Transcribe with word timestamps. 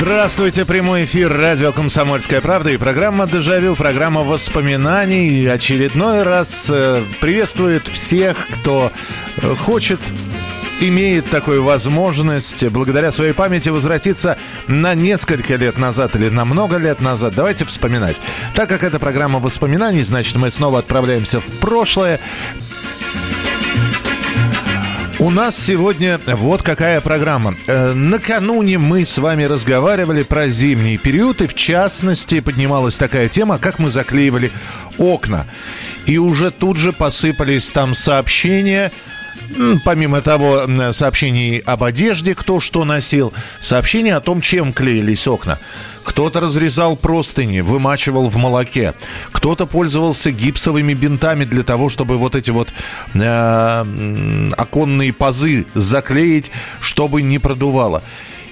Здравствуйте, 0.00 0.64
прямой 0.64 1.04
эфир 1.04 1.30
радио 1.30 1.72
«Комсомольская 1.72 2.40
правда» 2.40 2.70
и 2.70 2.78
программа 2.78 3.26
«Дежавю», 3.26 3.76
программа 3.76 4.22
воспоминаний. 4.22 5.46
Очередной 5.46 6.22
раз 6.22 6.70
э, 6.70 7.02
приветствует 7.20 7.86
всех, 7.86 8.48
кто 8.48 8.92
э, 9.42 9.54
хочет 9.56 10.00
имеет 10.80 11.28
такую 11.28 11.62
возможность 11.62 12.66
благодаря 12.68 13.12
своей 13.12 13.34
памяти 13.34 13.68
возвратиться 13.68 14.38
на 14.66 14.94
несколько 14.94 15.56
лет 15.56 15.76
назад 15.76 16.16
или 16.16 16.30
на 16.30 16.46
много 16.46 16.78
лет 16.78 17.02
назад. 17.02 17.34
Давайте 17.34 17.66
вспоминать. 17.66 18.22
Так 18.54 18.70
как 18.70 18.82
это 18.82 18.98
программа 18.98 19.38
воспоминаний, 19.38 20.02
значит, 20.02 20.34
мы 20.36 20.50
снова 20.50 20.78
отправляемся 20.78 21.40
в 21.40 21.46
прошлое. 21.60 22.20
У 25.20 25.28
нас 25.28 25.54
сегодня 25.54 26.18
вот 26.26 26.62
какая 26.62 27.02
программа. 27.02 27.54
Э, 27.66 27.92
накануне 27.92 28.78
мы 28.78 29.04
с 29.04 29.18
вами 29.18 29.44
разговаривали 29.44 30.22
про 30.22 30.48
зимний 30.48 30.96
период, 30.96 31.42
и 31.42 31.46
в 31.46 31.52
частности 31.52 32.40
поднималась 32.40 32.96
такая 32.96 33.28
тема, 33.28 33.58
как 33.58 33.78
мы 33.78 33.90
заклеивали 33.90 34.50
окна. 34.96 35.46
И 36.06 36.16
уже 36.16 36.50
тут 36.50 36.78
же 36.78 36.94
посыпались 36.94 37.70
там 37.70 37.94
сообщения, 37.94 38.90
Помимо 39.84 40.20
того, 40.20 40.66
сообщений 40.92 41.58
об 41.58 41.82
одежде, 41.82 42.34
кто 42.34 42.60
что 42.60 42.84
носил, 42.84 43.32
сообщения 43.60 44.14
о 44.14 44.20
том, 44.20 44.40
чем 44.40 44.72
клеились 44.72 45.26
окна. 45.26 45.58
Кто-то 46.04 46.40
разрезал 46.40 46.96
простыни, 46.96 47.60
вымачивал 47.60 48.28
в 48.28 48.36
молоке. 48.36 48.94
Кто-то 49.32 49.66
пользовался 49.66 50.30
гипсовыми 50.30 50.94
бинтами 50.94 51.44
для 51.44 51.62
того, 51.62 51.88
чтобы 51.88 52.16
вот 52.16 52.34
эти 52.34 52.50
вот 52.50 52.68
э, 53.14 53.84
оконные 54.56 55.12
пазы 55.12 55.66
заклеить, 55.74 56.50
чтобы 56.80 57.22
не 57.22 57.38
продувало. 57.38 58.02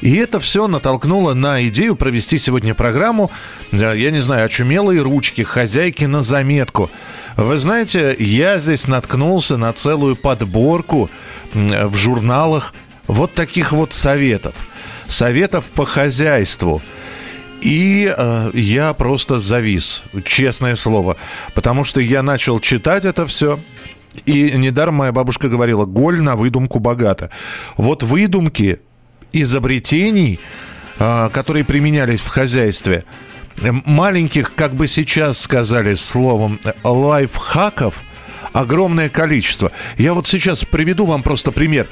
И 0.00 0.14
это 0.14 0.38
все 0.38 0.68
натолкнуло 0.68 1.34
на 1.34 1.66
идею 1.68 1.96
провести 1.96 2.38
сегодня 2.38 2.74
программу, 2.74 3.30
э, 3.72 3.94
я 3.96 4.10
не 4.10 4.20
знаю, 4.20 4.46
очумелые 4.46 5.02
ручки, 5.02 5.42
хозяйки 5.42 6.04
на 6.04 6.22
заметку. 6.22 6.90
Вы 7.36 7.58
знаете, 7.58 8.14
я 8.18 8.58
здесь 8.58 8.86
наткнулся 8.88 9.56
на 9.56 9.72
целую 9.72 10.16
подборку 10.16 11.10
в 11.54 11.96
журналах 11.96 12.74
вот 13.06 13.34
таких 13.34 13.72
вот 13.72 13.92
советов. 13.94 14.54
Советов 15.08 15.64
по 15.74 15.86
хозяйству. 15.86 16.82
И 17.60 18.12
э, 18.16 18.50
я 18.54 18.92
просто 18.94 19.40
завис, 19.40 20.02
честное 20.24 20.76
слово. 20.76 21.16
Потому 21.54 21.84
что 21.84 22.00
я 22.00 22.22
начал 22.22 22.60
читать 22.60 23.04
это 23.04 23.26
все. 23.26 23.58
И 24.26 24.52
недаром 24.52 24.94
моя 24.94 25.12
бабушка 25.12 25.48
говорила, 25.48 25.84
голь 25.84 26.20
на 26.20 26.36
выдумку 26.36 26.78
богата. 26.78 27.30
Вот 27.76 28.02
выдумки 28.02 28.80
изобретений, 29.32 30.40
а, 30.98 31.28
которые 31.28 31.64
применялись 31.64 32.20
в 32.20 32.28
хозяйстве, 32.28 33.04
э, 33.60 33.72
маленьких, 33.84 34.54
как 34.54 34.74
бы 34.74 34.86
сейчас 34.86 35.38
сказали 35.40 35.94
словом, 35.94 36.58
э, 36.64 36.72
лайфхаков, 36.84 38.02
огромное 38.52 39.08
количество. 39.08 39.70
Я 39.96 40.14
вот 40.14 40.26
сейчас 40.26 40.64
приведу 40.64 41.06
вам 41.06 41.22
просто 41.22 41.52
пример. 41.52 41.86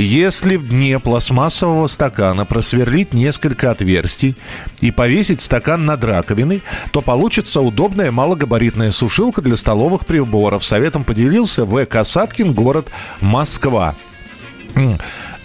Если 0.00 0.54
в 0.54 0.68
дне 0.68 1.00
пластмассового 1.00 1.88
стакана 1.88 2.44
просверлить 2.44 3.12
несколько 3.12 3.72
отверстий 3.72 4.36
и 4.80 4.92
повесить 4.92 5.42
стакан 5.42 5.86
над 5.86 6.04
раковиной, 6.04 6.62
то 6.92 7.00
получится 7.00 7.60
удобная 7.60 8.12
малогабаритная 8.12 8.92
сушилка 8.92 9.42
для 9.42 9.56
столовых 9.56 10.06
приборов. 10.06 10.62
Советом 10.62 11.02
поделился 11.02 11.64
В. 11.64 11.84
Касаткин, 11.84 12.52
город 12.52 12.86
Москва. 13.20 13.96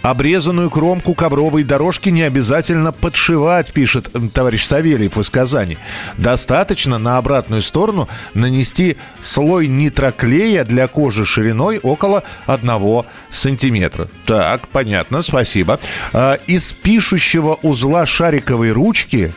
Обрезанную 0.03 0.69
кромку 0.69 1.13
ковровой 1.13 1.63
дорожки 1.63 2.09
не 2.09 2.23
обязательно 2.23 2.91
подшивать, 2.91 3.71
пишет 3.71 4.11
товарищ 4.33 4.65
Савельев 4.65 5.17
из 5.17 5.29
Казани. 5.29 5.77
Достаточно 6.17 6.97
на 6.97 7.17
обратную 7.17 7.61
сторону 7.61 8.09
нанести 8.33 8.97
слой 9.21 9.67
нитроклея 9.67 10.65
для 10.65 10.89
кожи 10.89 11.23
шириной 11.23 11.79
около 11.81 12.23
1 12.47 13.03
сантиметра. 13.29 14.09
Так, 14.25 14.67
понятно, 14.67 15.21
спасибо. 15.21 15.79
А, 16.11 16.33
Из 16.47 16.73
пишущего 16.73 17.57
узла 17.61 18.05
шариковой 18.05 18.73
ручки 18.73 19.31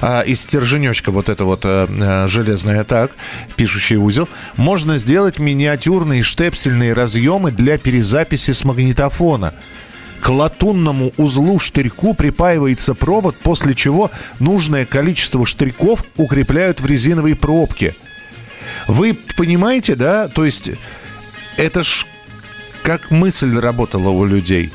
а, 0.00 0.22
из 0.22 0.40
стерженечка 0.40 1.10
вот 1.10 1.28
это 1.28 1.44
вот 1.44 1.60
э, 1.64 1.86
э, 1.86 2.28
железное 2.28 2.82
так, 2.84 3.12
пишущий 3.56 3.96
узел, 3.96 4.28
можно 4.56 4.96
сделать 4.96 5.38
миниатюрные 5.38 6.22
штепсельные 6.22 6.94
разъемы 6.94 7.52
для 7.52 7.76
перезаписи 7.76 8.52
с 8.52 8.64
магнитофона. 8.64 9.52
К 10.28 10.30
латунному 10.30 11.10
узлу 11.16 11.58
штырьку 11.58 12.12
припаивается 12.12 12.94
провод, 12.94 13.34
после 13.38 13.74
чего 13.74 14.10
нужное 14.40 14.84
количество 14.84 15.46
штырьков 15.46 16.04
укрепляют 16.18 16.82
в 16.82 16.86
резиновой 16.86 17.34
пробке. 17.34 17.94
Вы 18.88 19.16
понимаете, 19.38 19.94
да? 19.94 20.28
То 20.28 20.44
есть 20.44 20.72
это 21.56 21.82
ж 21.82 22.04
как 22.82 23.10
мысль 23.10 23.58
работала 23.58 24.10
у 24.10 24.26
людей. 24.26 24.70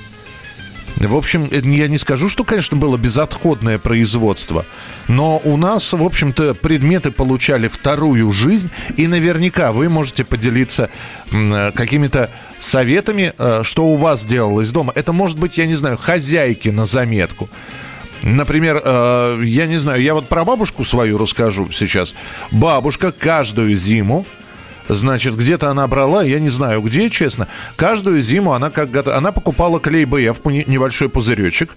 В 0.97 1.15
общем, 1.15 1.47
э, 1.51 1.61
я 1.63 1.87
не 1.87 1.97
скажу, 1.97 2.29
что, 2.29 2.43
конечно, 2.43 2.77
было 2.77 2.97
безотходное 2.97 3.77
производство, 3.77 4.65
но 5.07 5.41
у 5.43 5.57
нас, 5.57 5.93
в 5.93 6.03
общем-то, 6.03 6.53
предметы 6.53 7.11
получали 7.11 7.67
вторую 7.67 8.31
жизнь, 8.31 8.69
и 8.95 9.07
наверняка 9.07 9.71
вы 9.71 9.89
можете 9.89 10.23
поделиться 10.23 10.89
э, 11.31 11.71
какими-то 11.73 12.29
советами, 12.59 13.33
э, 13.37 13.61
что 13.63 13.85
у 13.85 13.95
вас 13.95 14.25
делалось 14.25 14.71
дома. 14.71 14.93
Это 14.95 15.13
может 15.13 15.37
быть, 15.37 15.57
я 15.57 15.65
не 15.65 15.73
знаю, 15.73 15.97
хозяйки 15.97 16.69
на 16.69 16.85
заметку. 16.85 17.49
Например, 18.21 18.81
я 19.43 19.65
не 19.65 19.75
знаю, 19.75 20.01
я 20.01 20.13
вот 20.13 20.29
про 20.29 20.45
бабушку 20.45 20.85
свою 20.85 21.17
расскажу 21.17 21.69
сейчас. 21.73 22.13
Бабушка 22.51 23.11
каждую 23.11 23.75
зиму 23.75 24.25
Значит, 24.89 25.35
где-то 25.35 25.69
она 25.69 25.87
брала, 25.87 26.23
я 26.23 26.39
не 26.39 26.49
знаю 26.49 26.81
где, 26.81 27.09
честно. 27.09 27.47
Каждую 27.75 28.21
зиму 28.21 28.53
она 28.53 28.69
как 28.69 29.07
она 29.07 29.31
покупала 29.31 29.79
клей 29.79 30.05
БФ, 30.05 30.43
небольшой 30.45 31.09
пузыречек, 31.09 31.75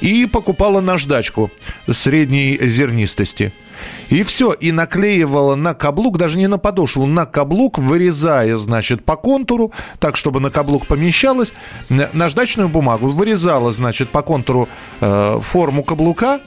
и 0.00 0.26
покупала 0.26 0.80
наждачку 0.80 1.50
средней 1.90 2.58
зернистости. 2.60 3.52
И 4.08 4.22
все, 4.22 4.52
и 4.52 4.72
наклеивала 4.72 5.54
на 5.54 5.74
каблук, 5.74 6.16
даже 6.16 6.38
не 6.38 6.46
на 6.46 6.58
подошву, 6.58 7.06
на 7.06 7.26
каблук, 7.26 7.78
вырезая, 7.78 8.56
значит, 8.56 9.04
по 9.04 9.16
контуру, 9.16 9.72
так, 9.98 10.16
чтобы 10.16 10.40
на 10.40 10.50
каблук 10.50 10.86
помещалось, 10.86 11.52
н- 11.90 12.08
наждачную 12.12 12.68
бумагу, 12.68 13.08
вырезала, 13.08 13.72
значит, 13.72 14.08
по 14.08 14.22
контуру 14.22 14.68
э, 15.00 15.38
форму 15.42 15.82
каблука, 15.82 16.40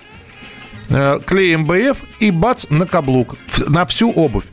э, 0.90 1.20
клеем 1.26 1.66
БФ 1.66 1.98
и 2.20 2.32
бац 2.32 2.66
на 2.70 2.88
каблук, 2.88 3.36
на 3.68 3.86
всю 3.86 4.10
обувь. 4.12 4.46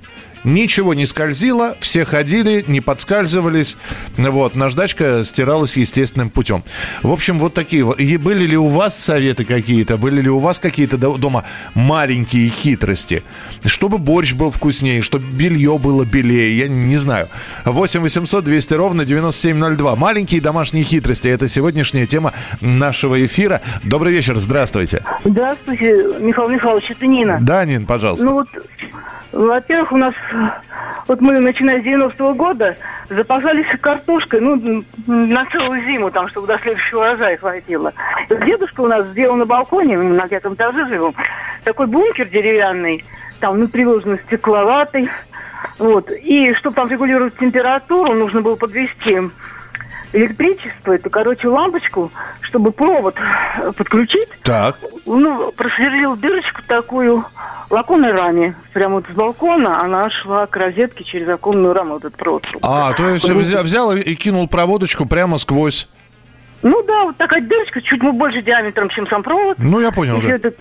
Ничего 0.47 0.95
не 0.95 1.07
скользило, 1.07 1.77
все 1.81 2.05
ходили, 2.05 2.65
не 2.69 2.81
подскальзывались. 2.81 3.77
Вот, 4.17 4.55
наждачка 4.55 5.25
стиралась 5.25 5.77
естественным 5.77 6.31
путем. 6.31 6.63
В 7.03 7.11
общем, 7.11 7.41
вот 7.41 7.53
такие 7.53 7.83
вот. 7.83 7.99
И 7.99 8.17
были 8.17 8.47
ли 8.47 8.57
у 8.57 8.69
вас 8.69 8.97
советы 8.97 9.45
какие-то? 9.45 9.97
Были 9.97 10.21
ли 10.23 10.31
у 10.31 10.39
вас 10.39 10.61
какие-то 10.61 10.97
до- 10.99 11.17
дома 11.19 11.43
маленькие 11.75 12.49
хитрости? 12.49 13.25
Чтобы 13.65 13.99
борщ 13.99 14.35
был 14.35 14.53
вкуснее, 14.53 15.03
чтобы 15.03 15.25
белье 15.27 15.79
было 15.79 16.05
белее, 16.05 16.57
я 16.57 16.69
не 16.69 16.97
знаю. 16.97 17.27
8 17.65 18.01
800 18.01 18.45
200 18.45 18.75
ровно 18.75 19.05
9702. 19.05 19.97
Маленькие 19.97 20.41
домашние 20.41 20.85
хитрости. 20.85 21.27
Это 21.27 21.49
сегодняшняя 21.49 22.07
тема 22.07 22.33
нашего 22.61 23.25
эфира. 23.27 23.63
Добрый 23.83 24.13
вечер, 24.13 24.37
здравствуйте. 24.37 25.03
Здравствуйте, 25.25 25.93
Михаил 26.21 26.49
Михайлович, 26.49 26.91
это 26.93 27.05
Нина. 27.07 27.39
Да, 27.41 27.65
Нин, 27.65 27.85
пожалуйста. 27.85 28.25
Ну 28.27 28.33
вот, 28.35 28.49
во-первых, 29.33 29.93
у 29.93 29.97
нас, 29.97 30.15
вот 31.07 31.21
мы, 31.21 31.39
начиная 31.39 31.81
с 31.81 31.85
90-го 31.85 32.35
года, 32.35 32.77
запасались 33.09 33.67
картошкой, 33.81 34.41
ну, 34.41 34.85
на 35.07 35.45
целую 35.47 35.85
зиму, 35.85 36.11
там, 36.11 36.29
чтобы 36.29 36.47
до 36.47 36.59
следующего 36.59 37.01
урожая 37.01 37.37
хватило. 37.37 37.93
Дедушка 38.29 38.81
у 38.81 38.87
нас 38.89 39.07
сделал 39.09 39.37
на 39.37 39.47
балконе, 39.47 39.97
на 39.97 40.27
пятом 40.27 40.55
этаже 40.55 40.87
живем, 40.87 41.15
такой 41.65 41.87
бункер 41.87 42.29
деревянный, 42.29 43.05
там 43.41 43.55
внутри 43.55 43.85
выложено 43.85 44.19
стекловатый, 44.27 45.09
вот, 45.79 46.11
и 46.11 46.55
чтобы 46.55 46.77
там 46.77 46.89
регулировать 46.89 47.37
температуру, 47.37 48.15
нужно 48.15 48.41
было 48.41 48.57
подвести 48.57 49.21
электричество, 50.13 50.93
это, 50.93 51.11
короче, 51.11 51.49
лампочку, 51.49 52.11
чтобы 52.41 52.73
провод 52.73 53.17
подключить. 53.77 54.29
Так. 54.43 54.77
Ну, 55.05 55.53
просверлил 55.53 56.17
дырочку 56.17 56.63
такую 56.67 57.25
в 57.69 57.75
оконной 57.75 58.13
раме. 58.13 58.55
Прямо 58.73 58.97
вот 58.97 59.07
с 59.11 59.15
балкона 59.15 59.83
она 59.83 60.11
шла 60.11 60.47
к 60.47 60.57
розетке 60.57 61.05
через 61.05 61.29
оконную 61.29 61.75
раму, 61.75 61.95
вот 61.95 62.05
этот 62.05 62.17
провод. 62.17 62.47
А, 62.63 62.93
то 62.93 63.09
есть 63.09 63.29
взял, 63.29 63.63
взял 63.63 63.93
и 63.93 64.15
кинул 64.15 64.49
проводочку 64.49 65.07
прямо 65.07 65.39
сквозь. 65.39 65.89
Ну 66.63 66.83
да, 66.83 67.05
вот 67.05 67.17
такая 67.17 67.43
дырочка, 67.43 67.81
чуть 67.83 68.03
больше 68.03 68.43
диаметром, 68.43 68.89
чем 68.89 69.07
сам 69.09 69.23
провод. 69.23 69.59
Ну, 69.59 69.81
я 69.81 69.93
понял, 69.93 70.19
и 70.19 70.23
да. 70.23 70.35
Этот 70.35 70.57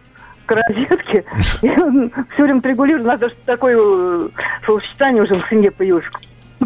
к 0.45 0.51
розетке. 0.51 1.25
И 1.61 1.69
он 1.69 2.11
все 2.33 2.43
время 2.43 2.61
регулирует. 2.63 3.05
У 3.05 3.07
нас 3.07 3.19
даже 3.19 3.35
такое 3.45 3.77
э, 3.77 4.29
словосочетание 4.63 5.23
уже 5.23 5.35
в 5.35 5.49
семье 5.49 5.71
появилось. 5.71 6.05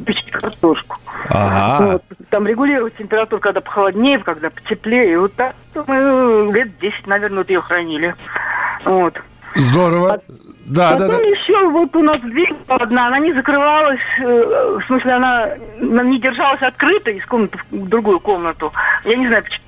Печь 0.05 0.23
картошку. 0.31 0.97
Ага. 1.29 1.93
Вот. 1.93 2.03
Там 2.29 2.47
регулировать 2.47 2.95
температуру, 2.97 3.41
когда 3.41 3.61
похолоднее, 3.61 4.19
когда 4.19 4.49
потеплее. 4.49 5.13
И 5.13 5.15
вот 5.15 5.33
так 5.33 5.55
мы 5.87 6.51
лет 6.53 6.77
10, 6.79 7.07
наверное, 7.07 7.39
вот 7.39 7.49
ее 7.49 7.61
хранили. 7.61 8.15
Вот. 8.85 9.19
Здорово. 9.55 10.21
Да, 10.65 10.95
да, 10.95 11.07
Потом 11.07 11.21
да. 11.21 11.27
еще 11.27 11.67
вот 11.69 11.95
у 11.95 12.03
нас 12.03 12.19
дверь 12.21 12.53
одна, 12.67 13.07
она 13.07 13.17
не 13.17 13.33
закрывалась, 13.33 13.99
э, 14.19 14.77
в 14.79 14.85
смысле 14.85 15.13
она 15.13 15.49
не 15.79 16.19
держалась 16.19 16.61
открытой 16.61 17.17
из 17.17 17.25
комнаты 17.25 17.57
в 17.71 17.87
другую 17.87 18.19
комнату. 18.19 18.71
Я 19.03 19.15
не 19.15 19.27
знаю 19.27 19.43
почему. 19.43 19.63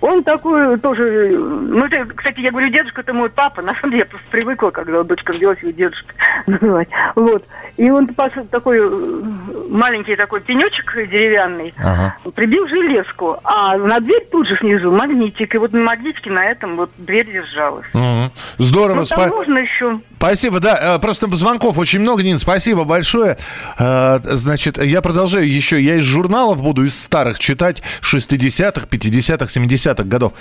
Он 0.00 0.24
такой 0.24 0.78
тоже, 0.78 1.28
ну 1.36 1.84
это, 1.84 2.06
кстати, 2.14 2.40
я 2.40 2.50
говорю, 2.50 2.70
дедушка 2.70 3.02
это 3.02 3.12
мой 3.12 3.28
папа, 3.28 3.62
на 3.62 3.74
самом 3.74 3.90
деле 3.90 4.00
я 4.00 4.06
просто 4.06 4.26
привыкла, 4.30 4.70
когда 4.70 5.02
дочка 5.02 5.34
родилась, 5.34 5.58
его 5.60 5.70
дедушка 5.70 6.14
называть. 6.46 6.88
Вот. 7.14 7.44
И 7.76 7.88
он 7.90 8.08
такой 8.50 8.78
э, 8.78 9.22
маленький 9.70 10.16
такой 10.16 10.40
пенечек 10.40 10.94
деревянный, 11.10 11.72
Ага. 11.78 12.16
прибил 12.34 12.66
железку, 12.68 13.38
а 13.44 13.76
на 13.76 14.00
дверь 14.00 14.26
тут 14.30 14.46
же 14.48 14.56
снизу 14.58 14.90
магнитик, 14.90 15.54
и 15.54 15.58
вот 15.58 15.72
на 15.72 15.80
магнитике 15.80 16.30
на 16.30 16.44
этом 16.44 16.76
вот 16.76 16.90
дверь 16.98 17.30
держалась. 17.32 17.86
Мгм. 17.92 18.30
Здорово. 18.58 18.96
Ну, 18.96 19.02
спа- 19.02 19.28
можно 19.28 19.58
еще... 19.58 20.00
Спасибо, 20.16 20.60
да, 20.60 20.96
э, 20.96 20.98
просто 20.98 21.26
звонков 21.34 21.78
очень 21.78 22.00
много, 22.00 22.22
Нин, 22.22 22.38
спасибо 22.38 22.84
большое. 22.84 23.38
Э, 23.78 24.18
Значит, 24.22 24.76
я 24.82 25.00
продолжаю 25.00 25.48
еще, 25.48 25.80
я 25.80 25.96
из 25.96 26.04
журналов 26.04 26.62
буду, 26.62 26.84
из 26.84 26.98
старых 27.00 27.38
читать 27.38 27.82
60-х, 28.02 28.86
50-х, 28.90 29.46
70-х 29.46 30.04
годов. 30.04 30.32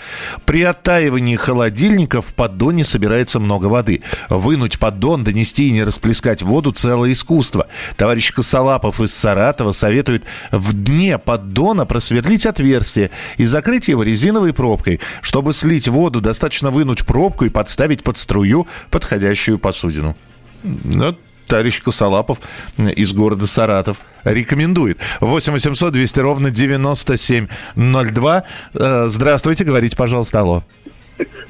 При 0.46 0.64
оттаивании 0.64 1.36
холодильника 1.36 2.22
в 2.22 2.34
поддоне 2.34 2.84
собирается 2.84 3.40
много 3.40 3.66
воды. 3.68 4.02
Вынуть 4.30 4.80
поддон, 4.80 5.24
донести 5.24 5.70
и 5.70 5.72
не 5.72 5.84
расплескать 5.84 6.42
воду– 6.44 6.72
целое 6.74 7.12
искусство. 7.14 7.29
Товарищ 7.98 8.34
Косолапов 8.34 9.00
из 9.02 9.14
Саратова 9.14 9.72
советует 9.72 10.24
в 10.52 10.74
дне 10.74 11.18
поддона 11.18 11.86
просверлить 11.86 12.46
отверстие 12.46 13.12
и 13.38 13.46
закрыть 13.46 13.88
его 13.88 14.04
резиновой 14.04 14.54
пробкой. 14.54 15.00
Чтобы 15.22 15.54
слить 15.54 15.88
воду, 15.88 16.22
достаточно 16.22 16.72
вынуть 16.72 17.06
пробку 17.06 17.46
и 17.46 17.50
подставить 17.50 18.04
под 18.04 18.18
струю 18.18 18.68
подходящую 18.90 19.60
посудину. 19.60 20.16
Ну, 20.64 21.16
товарищ 21.48 21.82
Косолапов 21.82 22.40
из 22.78 23.14
города 23.14 23.48
Саратов 23.48 23.98
рекомендует. 24.24 24.98
8 25.22 25.54
800 25.54 25.94
200 25.94 26.20
ровно 26.20 26.52
9702. 26.52 28.44
Э, 28.74 29.06
Здравствуйте, 29.08 29.64
говорите, 29.64 29.96
пожалуйста, 29.96 30.40
алло. 30.42 30.64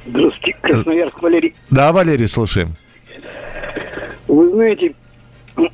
Здравствуйте, 0.06 0.58
Красноярск, 0.60 1.22
Валерий. 1.22 1.54
Да, 1.70 1.92
Валерий, 1.92 2.28
слушаем. 2.28 2.76
Вы 4.28 4.50
знаете, 4.50 4.94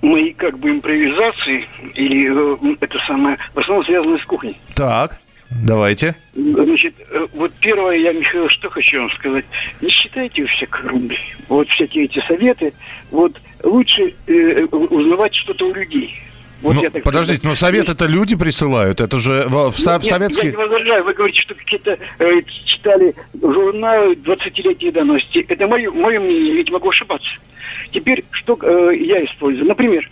мои 0.02 0.32
как 0.32 0.58
бы 0.58 0.70
импровизации, 0.70 1.66
или 1.94 2.72
э, 2.72 2.76
это 2.80 2.98
самое, 3.06 3.38
в 3.54 3.58
основном 3.58 3.84
связаны 3.84 4.18
с 4.18 4.24
кухней. 4.24 4.58
Так, 4.74 5.18
давайте. 5.50 6.14
Значит, 6.34 6.94
э, 7.10 7.26
вот 7.34 7.52
первое, 7.60 7.96
я, 7.96 8.12
Михаил, 8.12 8.48
что 8.48 8.70
хочу 8.70 9.00
вам 9.00 9.10
сказать. 9.12 9.44
Не 9.80 9.90
считайте 9.90 10.42
вы 10.42 10.48
всяких 10.48 10.84
рублей. 10.84 11.34
Вот 11.48 11.68
всякие 11.68 12.04
эти 12.04 12.22
советы. 12.26 12.72
Вот 13.10 13.40
лучше 13.62 14.14
э, 14.26 14.64
узнавать 14.64 15.34
что-то 15.34 15.66
у 15.66 15.74
людей. 15.74 16.14
Вот 16.62 16.74
ну, 16.74 16.82
я 16.82 16.90
подождите, 16.90 17.46
но 17.46 17.54
совет 17.54 17.88
это 17.88 18.06
люди 18.06 18.34
присылают. 18.34 19.00
Это 19.00 19.18
же 19.18 19.44
в, 19.46 19.70
в 19.70 19.78
со- 19.78 19.98
в 19.98 20.04
Нет. 20.04 20.32
Я 20.42 20.50
не 20.50 20.56
возражаю. 20.56 21.04
Вы 21.04 21.12
говорите, 21.12 21.42
что 21.42 21.54
какие-то 21.54 21.98
э, 22.18 22.40
читали 22.64 23.14
журналы 23.40 24.14
20-летней 24.14 24.90
давности. 24.90 25.44
Это 25.48 25.66
мое, 25.66 25.90
мое 25.90 26.18
мнение, 26.18 26.54
ведь 26.54 26.70
могу 26.70 26.88
ошибаться. 26.88 27.28
Теперь, 27.92 28.24
что 28.30 28.58
э, 28.62 28.96
я 28.96 29.24
использую? 29.24 29.68
Например, 29.68 30.08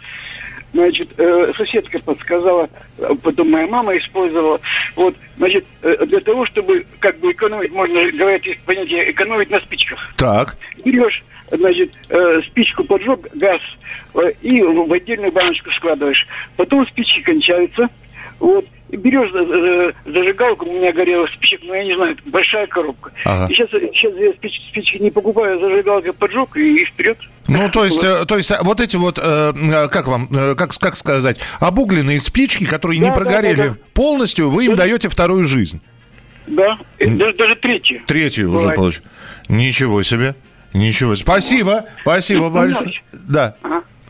значит, 0.74 1.08
э, 1.16 1.52
соседка 1.56 1.98
подсказала, 2.00 2.68
э, 2.98 3.14
потом 3.22 3.50
моя 3.50 3.66
мама 3.66 3.96
использовала. 3.96 4.60
Вот, 4.96 5.16
значит, 5.38 5.64
э, 5.82 6.04
для 6.06 6.20
того, 6.20 6.44
чтобы 6.46 6.84
как 6.98 7.18
бы 7.20 7.32
экономить, 7.32 7.72
можно 7.72 8.10
говорить 8.12 8.60
понятие 8.66 9.10
экономить 9.10 9.50
на 9.50 9.60
спичках. 9.60 10.12
Так, 10.16 10.56
Берешь, 10.84 11.22
значит, 11.56 11.92
э, 12.08 12.40
спичку 12.46 12.84
поджег, 12.84 13.28
газ, 13.34 13.60
э, 14.14 14.32
и 14.42 14.62
в 14.62 14.92
отдельную 14.92 15.32
баночку 15.32 15.70
складываешь. 15.72 16.26
Потом 16.56 16.86
спички 16.86 17.20
кончаются, 17.20 17.88
вот, 18.40 18.66
и 18.90 18.96
берешь 18.96 19.30
э, 19.34 19.92
зажигалку, 20.10 20.66
у 20.68 20.72
меня 20.72 20.92
горела 20.92 21.26
спичек, 21.28 21.60
ну, 21.64 21.74
я 21.74 21.84
не 21.84 21.94
знаю, 21.94 22.16
большая 22.26 22.66
коробка. 22.66 23.12
Ага. 23.24 23.46
И 23.52 23.54
сейчас, 23.54 23.70
сейчас 23.70 24.12
я 24.16 24.30
спич- 24.32 24.60
спички 24.70 24.98
не 25.02 25.10
покупаю, 25.10 25.58
зажигалка 25.60 26.12
поджег 26.12 26.56
и, 26.56 26.82
и 26.82 26.84
вперед. 26.84 27.18
ну 27.48 27.70
то 27.70 27.84
есть, 27.84 28.02
Вот. 28.04 28.28
то 28.28 28.36
есть 28.36 28.52
вот 28.62 28.80
эти 28.80 28.96
вот, 28.96 29.18
как 29.18 30.06
вам, 30.06 30.28
как, 30.56 30.72
как 30.78 30.96
сказать, 30.96 31.38
обугленные 31.60 32.18
спички, 32.20 32.64
которые 32.66 32.98
не 32.98 33.06
Да, 33.08 33.14
да, 33.14 33.20
прогорели 33.20 33.56
да, 33.56 33.68
да. 33.70 33.76
полностью, 33.94 34.50
вы 34.50 34.66
им 34.66 34.72
Да. 34.72 34.84
даете 34.84 35.08
вторую 35.08 35.44
жизнь. 35.44 35.80
Да, 36.46 36.76
даже, 37.00 37.32
даже 37.32 37.56
третью. 37.56 38.02
Третью 38.06 38.48
уже 38.50 38.58
Бывает. 38.58 38.76
получил. 38.76 39.02
Ничего 39.48 40.02
себе. 40.02 40.34
Ничего. 40.74 41.16
Спасибо. 41.16 41.84
Спасибо 42.02 42.50
большое. 42.50 42.92
Да. 43.12 43.54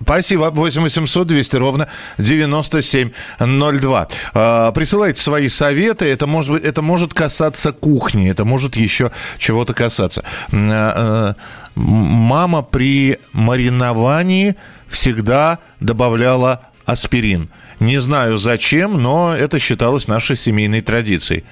Спасибо. 0.03 0.51
8 0.51 0.83
800 0.83 1.27
200 1.27 1.57
ровно 1.57 1.89
9702. 2.19 4.09
А, 4.35 4.73
Присылайте 4.73 5.21
свои 5.21 5.49
советы. 5.49 6.07
Это 6.07 6.27
может, 6.27 6.51
быть, 6.53 6.65
это 6.65 6.83
может 6.83 7.15
касаться 7.15 7.73
кухни. 7.73 8.29
Это 8.31 8.45
может 8.45 8.77
еще 8.77 9.13
чего-то 9.39 9.73
касаться. 9.75 10.25
А, 10.53 11.35
э, 11.37 11.41
Мама 11.77 12.63
при 12.63 13.19
мариновании 13.33 14.57
всегда 14.89 15.59
добавляла 15.81 16.61
аспирин. 16.87 17.51
Не 17.85 18.01
знаю 18.01 18.39
зачем, 18.39 19.03
но 19.03 19.35
это 19.37 19.59
считалось 19.59 20.09
нашей 20.09 20.37
семейной 20.37 20.81
традицией. 20.81 21.45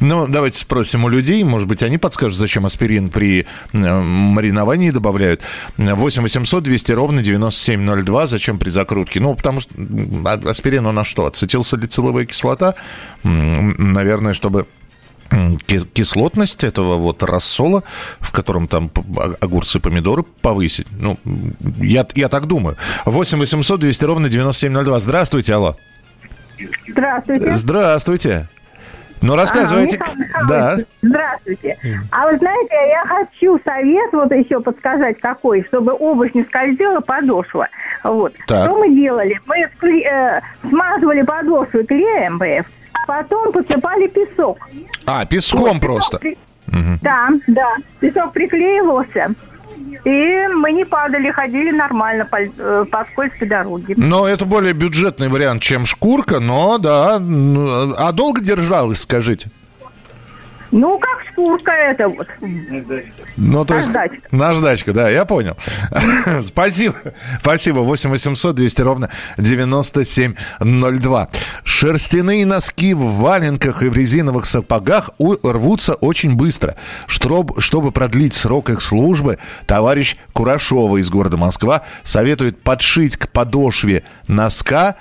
Ну, 0.00 0.26
давайте 0.26 0.58
спросим 0.58 1.04
у 1.04 1.08
людей, 1.08 1.44
может 1.44 1.68
быть, 1.68 1.82
они 1.84 1.96
подскажут, 1.96 2.36
зачем 2.36 2.66
аспирин 2.66 3.08
при 3.08 3.46
э, 3.72 4.00
мариновании 4.02 4.90
добавляют. 4.90 5.42
8 5.76 6.22
800 6.22 6.64
200 6.64 6.92
ровно 6.92 7.22
9702, 7.22 8.26
зачем 8.26 8.58
при 8.58 8.70
закрутке? 8.70 9.20
Ну, 9.20 9.36
потому 9.36 9.60
что 9.60 9.74
а- 10.24 10.50
аспирин 10.50 10.86
у 10.86 10.92
нас 10.92 11.06
что, 11.06 11.26
ацетилсалициловая 11.26 12.24
кислота? 12.24 12.74
Наверное, 13.22 14.32
чтобы 14.32 14.66
кислотность 15.94 16.64
этого 16.64 16.96
вот 16.96 17.22
рассола, 17.22 17.82
в 18.20 18.32
котором 18.32 18.68
там 18.68 18.90
о- 19.16 19.34
огурцы, 19.40 19.80
помидоры 19.80 20.22
повысить. 20.22 20.86
Ну, 20.98 21.18
я, 21.80 22.06
я 22.14 22.28
так 22.28 22.46
думаю. 22.46 22.76
8 23.04 23.38
800 23.38 23.80
200 23.80 24.04
ровно 24.04 24.28
9702. 24.28 25.00
Здравствуйте, 25.00 25.54
алло. 25.54 25.76
Здравствуйте. 26.88 27.56
Здравствуйте. 27.56 28.48
Ну, 29.22 29.34
рассказывайте. 29.34 29.98
А, 29.98 30.14
Михаил 30.14 30.46
да. 30.46 30.76
Здравствуйте. 31.02 31.78
А 32.10 32.26
вы 32.30 32.36
знаете, 32.38 32.74
я 32.88 33.04
хочу 33.06 33.58
совет 33.64 34.12
вот 34.12 34.30
еще 34.30 34.60
подсказать 34.60 35.18
какой, 35.20 35.64
чтобы 35.64 35.92
обувь 35.92 36.34
не 36.34 36.44
скользила 36.44 37.00
подошва. 37.00 37.68
Вот. 38.04 38.34
Так. 38.46 38.66
Что 38.70 38.78
мы 38.78 38.94
делали? 38.94 39.40
Мы 39.46 39.56
э, 39.60 40.40
смазывали 40.68 41.22
подошву 41.22 41.82
клеем 41.84 42.38
БФ, 42.38 42.66
а 42.66 42.85
потом 43.06 43.52
посыпали 43.52 44.08
песок. 44.08 44.58
А, 45.06 45.24
песком 45.24 45.60
Вот, 45.60 45.68
песок 45.72 45.80
просто. 45.82 46.18
при- 46.18 46.36
Да, 47.02 47.28
да. 47.46 47.76
Песок 48.00 48.32
приклеивался. 48.32 49.34
И 50.04 50.46
мы 50.54 50.72
не 50.72 50.84
падали, 50.84 51.30
ходили 51.30 51.70
нормально 51.70 52.24
по, 52.24 52.36
э, 52.40 52.84
по 52.90 53.04
скользкой 53.12 53.48
дороге. 53.48 53.94
Но 53.96 54.26
это 54.26 54.44
более 54.46 54.72
бюджетный 54.72 55.28
вариант, 55.28 55.62
чем 55.62 55.84
шкурка, 55.86 56.40
но 56.40 56.78
да. 56.78 57.18
ну, 57.18 57.94
А 57.96 58.12
долго 58.12 58.40
держалась, 58.40 59.00
скажите? 59.02 59.50
Ну, 60.70 60.98
как 60.98 61.24
шкурка 61.32 61.70
это 61.72 62.08
вот. 62.08 62.28
Ну, 63.36 63.64
то 63.64 63.74
есть... 63.76 63.88
Наждачка. 63.88 64.28
Наждачка, 64.30 64.92
да, 64.92 65.08
я 65.08 65.24
понял. 65.24 65.56
Спасибо. 66.44 66.96
Спасибо. 67.40 67.80
8 67.80 68.10
800 68.10 68.54
200 68.54 68.82
ровно 68.82 69.10
9702. 69.38 71.28
Шерстяные 71.64 72.46
носки 72.46 72.94
в 72.94 73.00
валенках 73.18 73.82
и 73.82 73.88
в 73.88 73.96
резиновых 73.96 74.46
сапогах 74.46 75.10
рвутся 75.18 75.94
очень 75.94 76.34
быстро. 76.34 76.76
Чтоб- 77.06 77.60
чтобы 77.60 77.92
продлить 77.92 78.34
срок 78.34 78.70
их 78.70 78.80
службы, 78.80 79.38
товарищ 79.66 80.16
Курашова 80.32 80.96
из 80.98 81.10
города 81.10 81.36
Москва 81.36 81.82
советует 82.02 82.60
подшить 82.62 83.16
к 83.16 83.28
подошве 83.28 84.02
носка 84.26 84.96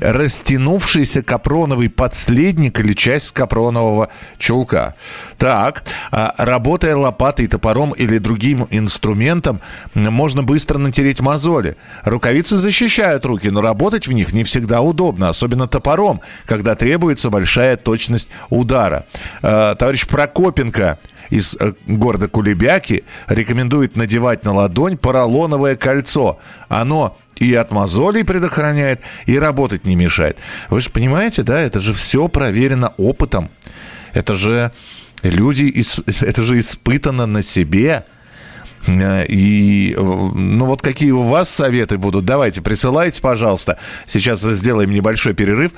растянувшийся 0.00 1.22
капроновый 1.22 1.88
подследник 1.88 2.80
или 2.80 2.92
часть 2.92 3.32
капронового 3.32 4.10
чулка. 4.38 4.94
Так, 5.38 5.84
а, 6.10 6.34
работая 6.38 6.96
лопатой, 6.96 7.46
топором 7.46 7.92
или 7.92 8.18
другим 8.18 8.66
инструментом, 8.70 9.60
можно 9.94 10.42
быстро 10.42 10.78
натереть 10.78 11.20
мозоли. 11.20 11.76
Рукавицы 12.04 12.56
защищают 12.56 13.24
руки, 13.26 13.48
но 13.48 13.60
работать 13.60 14.06
в 14.06 14.12
них 14.12 14.32
не 14.32 14.44
всегда 14.44 14.80
удобно, 14.80 15.28
особенно 15.28 15.68
топором, 15.68 16.20
когда 16.46 16.74
требуется 16.74 17.30
большая 17.30 17.76
точность 17.76 18.28
удара. 18.50 19.06
А, 19.42 19.74
товарищ 19.74 20.06
Прокопенко 20.06 20.98
из 21.30 21.54
э, 21.54 21.72
города 21.86 22.28
Кулебяки 22.28 23.04
рекомендует 23.28 23.96
надевать 23.96 24.44
на 24.44 24.52
ладонь 24.52 24.96
поролоновое 24.96 25.76
кольцо. 25.76 26.38
Оно 26.68 27.16
и 27.36 27.54
от 27.54 27.70
мозолей 27.70 28.24
предохраняет, 28.24 29.00
и 29.26 29.38
работать 29.38 29.84
не 29.84 29.94
мешает. 29.94 30.38
Вы 30.70 30.80
же 30.80 30.90
понимаете, 30.90 31.42
да, 31.42 31.60
это 31.60 31.80
же 31.80 31.92
все 31.92 32.28
проверено 32.28 32.94
опытом. 32.96 33.50
Это 34.12 34.34
же 34.34 34.72
люди, 35.22 35.74
это 36.22 36.44
же 36.44 36.58
испытано 36.58 37.26
на 37.26 37.42
себе. 37.42 38.04
И, 38.88 39.96
ну 39.98 40.64
вот 40.64 40.80
какие 40.80 41.10
у 41.10 41.24
вас 41.24 41.50
советы 41.50 41.98
будут, 41.98 42.24
давайте, 42.24 42.62
присылайте, 42.62 43.20
пожалуйста. 43.20 43.78
Сейчас 44.06 44.40
сделаем 44.42 44.92
небольшой 44.92 45.34
перерыв 45.34 45.72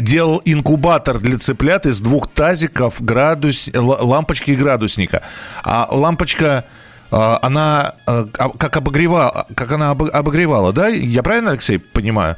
делал 0.00 0.42
инкубатор 0.44 1.18
для 1.18 1.38
цыплят 1.38 1.86
из 1.86 2.00
двух 2.00 2.30
тазиков, 2.30 3.02
градус, 3.02 3.70
лампочки 3.74 4.52
и 4.52 4.56
градусника. 4.56 5.22
А 5.62 5.88
лампочка 5.90 6.64
а, 7.10 7.38
она 7.42 7.94
а, 8.06 8.26
как 8.26 8.76
обогревала, 8.76 9.46
как 9.54 9.72
она 9.72 9.90
обогревала, 9.90 10.72
да? 10.72 10.88
Я 10.88 11.22
правильно, 11.22 11.50
Алексей, 11.50 11.78
понимаю? 11.78 12.36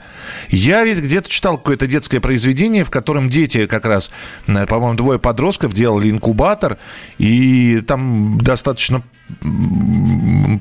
Я 0.48 0.84
ведь 0.84 0.98
где-то 0.98 1.28
читал 1.28 1.58
какое-то 1.58 1.86
детское 1.86 2.20
произведение, 2.20 2.84
в 2.84 2.90
котором 2.90 3.28
дети 3.28 3.66
как 3.66 3.84
раз, 3.84 4.10
по-моему, 4.46 4.94
двое 4.94 5.18
подростков 5.18 5.72
делали 5.72 6.10
инкубатор, 6.10 6.78
и 7.18 7.82
там 7.86 8.38
достаточно 8.40 9.02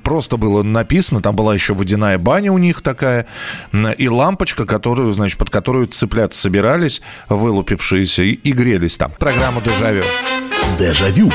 просто 0.03 0.37
было 0.37 0.63
написано, 0.63 1.21
там 1.21 1.35
была 1.35 1.53
еще 1.53 1.73
водяная 1.73 2.17
баня 2.17 2.51
у 2.51 2.57
них 2.57 2.81
такая, 2.81 3.27
и 3.97 4.09
лампочка, 4.09 4.65
которую, 4.65 5.13
значит, 5.13 5.37
под 5.37 5.49
которую 5.49 5.87
цыплят 5.87 6.33
собирались, 6.33 7.01
вылупившиеся, 7.29 8.23
и, 8.23 8.31
и 8.31 8.51
грелись 8.51 8.97
там. 8.97 9.11
Программа 9.17 9.61
«Дежавю». 9.61 10.03
Дежавю. 10.77 11.31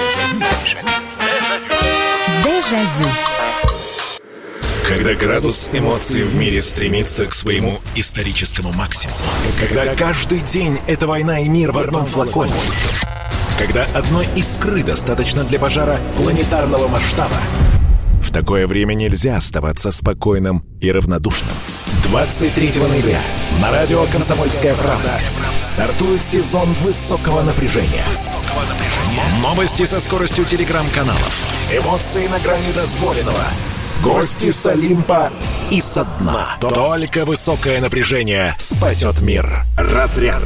Дежавю. 2.44 3.08
Когда 4.86 5.14
градус 5.14 5.68
эмоций 5.72 6.22
в 6.22 6.36
мире 6.36 6.62
стремится 6.62 7.26
к 7.26 7.34
своему 7.34 7.80
историческому 7.96 8.72
максимуму. 8.72 9.18
Когда 9.58 9.94
каждый 9.96 10.40
день 10.40 10.78
это 10.86 11.08
война 11.08 11.40
и 11.40 11.48
мир 11.48 11.72
в 11.72 11.78
одном 11.78 12.06
флаконе. 12.06 12.52
Когда 13.58 13.84
одной 13.94 14.28
искры 14.36 14.82
достаточно 14.82 15.42
для 15.42 15.58
пожара 15.58 15.98
планетарного 16.16 16.88
масштаба. 16.88 17.36
В 18.20 18.30
такое 18.30 18.66
время 18.66 18.92
нельзя 18.92 19.36
оставаться 19.36 19.90
спокойным 19.90 20.62
и 20.80 20.92
равнодушным. 20.92 21.52
23 22.10 22.82
ноября 22.82 23.20
на 23.60 23.70
радио 23.70 24.04
«Комсомольская 24.12 24.74
правда» 24.74 25.10
стартует 25.56 26.22
сезон 26.22 26.68
высокого 26.82 27.42
напряжения. 27.42 28.04
Новости 29.40 29.86
со 29.86 30.00
скоростью 30.00 30.44
телеграм-каналов. 30.44 31.44
Эмоции 31.72 32.26
на 32.26 32.38
грани 32.38 32.72
дозволенного. 32.74 33.44
Гости 34.02 34.50
с 34.50 34.66
Олимпа 34.66 35.30
и 35.70 35.80
со 35.80 36.04
дна. 36.20 36.58
Только 36.60 37.24
высокое 37.24 37.80
напряжение 37.80 38.54
спасет 38.58 39.20
мир. 39.20 39.64
Разряд. 39.78 40.42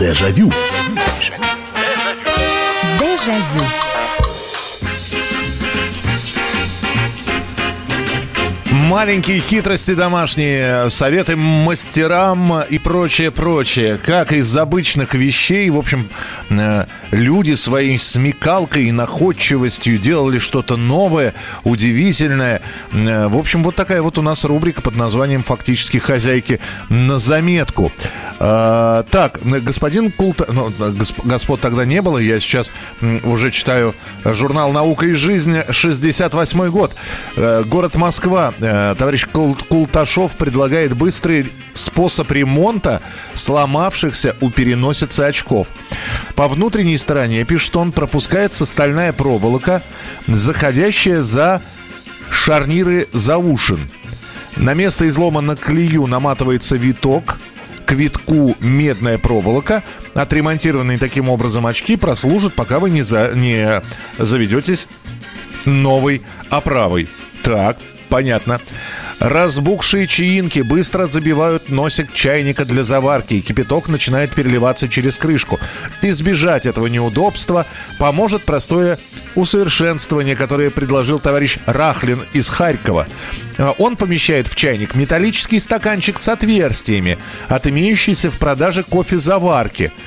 Дежавю. 0.00 0.50
Дежавю. 2.98 3.89
Маленькие 8.90 9.38
хитрости 9.38 9.94
домашние, 9.94 10.90
советы 10.90 11.36
мастерам 11.36 12.60
и 12.62 12.76
прочее, 12.78 13.30
прочее. 13.30 13.98
Как 14.04 14.32
из 14.32 14.56
обычных 14.56 15.14
вещей, 15.14 15.70
в 15.70 15.78
общем, 15.78 16.08
э, 16.50 16.86
люди 17.12 17.54
своей 17.54 18.00
смекалкой 18.00 18.86
и 18.86 18.92
находчивостью 18.92 19.96
делали 19.96 20.40
что-то 20.40 20.76
новое, 20.76 21.34
удивительное. 21.62 22.62
Э, 22.92 23.28
в 23.28 23.38
общем, 23.38 23.62
вот 23.62 23.76
такая 23.76 24.02
вот 24.02 24.18
у 24.18 24.22
нас 24.22 24.44
рубрика 24.44 24.82
под 24.82 24.96
названием 24.96 25.44
«Фактически 25.44 25.98
хозяйки 25.98 26.58
на 26.88 27.20
заметку». 27.20 27.92
А, 28.40 29.04
так, 29.04 29.38
господин 29.44 30.10
Култа... 30.10 30.46
Ну, 30.48 30.72
господ 31.22 31.60
тогда 31.60 31.84
не 31.84 32.02
было, 32.02 32.18
я 32.18 32.40
сейчас 32.40 32.72
уже 33.22 33.52
читаю 33.52 33.94
журнал 34.24 34.72
«Наука 34.72 35.06
и 35.06 35.12
жизнь», 35.12 35.58
68 35.70 36.70
год. 36.70 36.92
Э, 37.36 37.62
город 37.64 37.94
Москва 37.94 38.52
Э, 38.60 38.79
товарищ 38.98 39.26
Култашов 39.26 40.36
предлагает 40.36 40.96
быстрый 40.96 41.50
способ 41.74 42.30
ремонта 42.30 43.00
сломавшихся 43.34 44.36
у 44.40 44.50
переносицы 44.50 45.20
очков. 45.20 45.68
По 46.34 46.48
внутренней 46.48 46.98
стороне, 46.98 47.44
пишет 47.44 47.76
он, 47.76 47.92
пропускается 47.92 48.64
стальная 48.64 49.12
проволока, 49.12 49.82
заходящая 50.26 51.22
за 51.22 51.62
шарниры 52.30 53.08
заушин. 53.12 53.90
На 54.56 54.74
место 54.74 55.08
излома 55.08 55.40
на 55.40 55.56
клею 55.56 56.06
наматывается 56.06 56.76
виток, 56.76 57.38
к 57.86 57.92
витку 57.92 58.56
медная 58.60 59.18
проволока. 59.18 59.82
Отремонтированные 60.14 60.98
таким 60.98 61.28
образом 61.28 61.66
очки 61.66 61.96
прослужат, 61.96 62.54
пока 62.54 62.78
вы 62.78 62.90
не, 62.90 63.02
за, 63.02 63.32
не 63.34 63.82
заведетесь 64.18 64.86
новой 65.64 66.22
оправой. 66.50 67.08
Так, 67.42 67.78
Понятно. 68.10 68.60
Разбухшие 69.20 70.06
чаинки 70.06 70.60
быстро 70.60 71.06
забивают 71.06 71.68
носик 71.68 72.12
чайника 72.12 72.64
для 72.64 72.82
заварки, 72.82 73.34
и 73.34 73.40
кипяток 73.40 73.88
начинает 73.88 74.34
переливаться 74.34 74.88
через 74.88 75.16
крышку. 75.16 75.60
Избежать 76.02 76.66
этого 76.66 76.88
неудобства 76.88 77.66
поможет 77.98 78.42
простое 78.42 78.98
усовершенствование, 79.36 80.34
которое 80.34 80.70
предложил 80.70 81.20
товарищ 81.20 81.58
Рахлин 81.66 82.22
из 82.32 82.48
Харькова. 82.48 83.06
Он 83.78 83.96
помещает 83.96 84.48
в 84.48 84.56
чайник 84.56 84.96
металлический 84.96 85.60
стаканчик 85.60 86.18
с 86.18 86.28
отверстиями 86.28 87.16
от 87.48 87.68
имеющейся 87.68 88.30
в 88.30 88.38
продаже 88.38 88.82
кофе-заварки– 88.82 89.92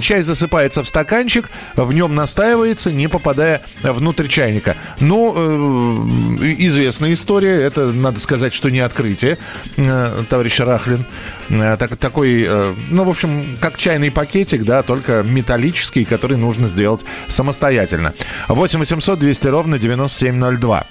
Чай 0.00 0.22
засыпается 0.22 0.82
в 0.82 0.88
стаканчик, 0.88 1.50
в 1.76 1.92
нем 1.92 2.14
настаивается, 2.14 2.92
не 2.92 3.08
попадая 3.08 3.62
внутрь 3.82 4.26
чайника. 4.26 4.76
Ну, 5.00 5.34
э, 5.36 6.54
известная 6.58 7.12
история, 7.12 7.60
это, 7.62 7.86
надо 7.92 8.20
сказать, 8.20 8.52
что 8.52 8.70
не 8.70 8.80
открытие, 8.80 9.38
э, 9.76 10.22
товарищ 10.28 10.60
Рахлин. 10.60 11.04
Э, 11.50 11.76
так, 11.78 11.96
такой, 11.96 12.48
ну, 12.88 13.04
в 13.04 13.08
общем, 13.08 13.56
как 13.60 13.76
чайный 13.76 14.10
пакетик, 14.10 14.64
да, 14.64 14.82
только 14.82 15.22
металлический, 15.22 16.04
который 16.04 16.36
нужно 16.36 16.68
сделать 16.68 17.04
самостоятельно. 17.28 18.14
8 18.48 18.78
800 18.78 19.18
200 19.18 19.48
ровно 19.48 19.78
9702. 19.78 20.86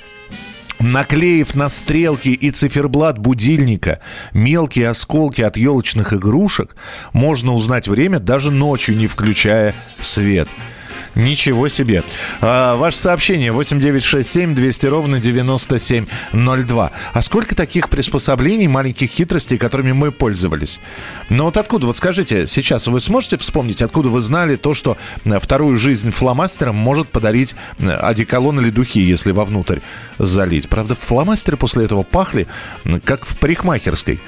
Наклеив 0.80 1.56
на 1.56 1.70
стрелки 1.70 2.30
и 2.30 2.52
циферблат 2.52 3.18
будильника 3.18 4.00
мелкие 4.34 4.90
осколки 4.90 5.42
от 5.42 5.58
елочных 5.58 6.14
игрушек, 6.14 6.76
можно 7.14 7.54
узнать 7.54 7.88
время 7.88 8.20
даже 8.20 8.52
ночью, 8.52 8.98
не 8.98 9.08
включая 9.08 9.74
свет. 10.00 10.48
Ничего 11.16 11.68
себе. 11.68 12.04
А, 12.42 12.76
ваше 12.76 12.98
сообщение 12.98 13.52
8967 13.52 14.56
200 14.56 14.86
ровно 14.88 15.20
9702. 15.20 16.92
А 17.14 17.22
сколько 17.22 17.56
таких 17.56 17.90
приспособлений, 17.90 18.68
маленьких 18.68 19.10
хитростей, 19.10 19.58
которыми 19.58 19.92
мы 19.92 20.12
пользовались? 20.12 20.80
Ну 21.30 21.46
вот 21.46 21.58
откуда, 21.58 21.88
вот 21.88 21.98
скажите, 21.98 22.48
сейчас 22.48 22.88
вы 22.88 23.00
сможете 23.00 23.38
вспомнить, 23.38 23.82
откуда 23.82 24.10
вы 24.10 24.22
знали 24.22 24.56
то, 24.56 24.74
что 24.74 24.98
э, 25.26 25.40
вторую 25.40 25.78
жизнь 25.78 26.10
фломастерам 26.10 26.76
может 26.76 27.10
подарить 27.10 27.56
э, 27.78 27.92
одеколон 27.92 28.60
или 28.60 28.72
духи, 28.72 29.00
если 29.00 29.32
вовнутрь 29.32 29.80
залить? 30.18 30.68
Правда, 30.68 30.96
фломастеры 30.96 31.58
после 31.58 31.86
этого 31.86 32.02
пахли, 32.04 32.48
как 33.06 33.26
в 33.26 33.38
парикмахерской. 33.38 34.20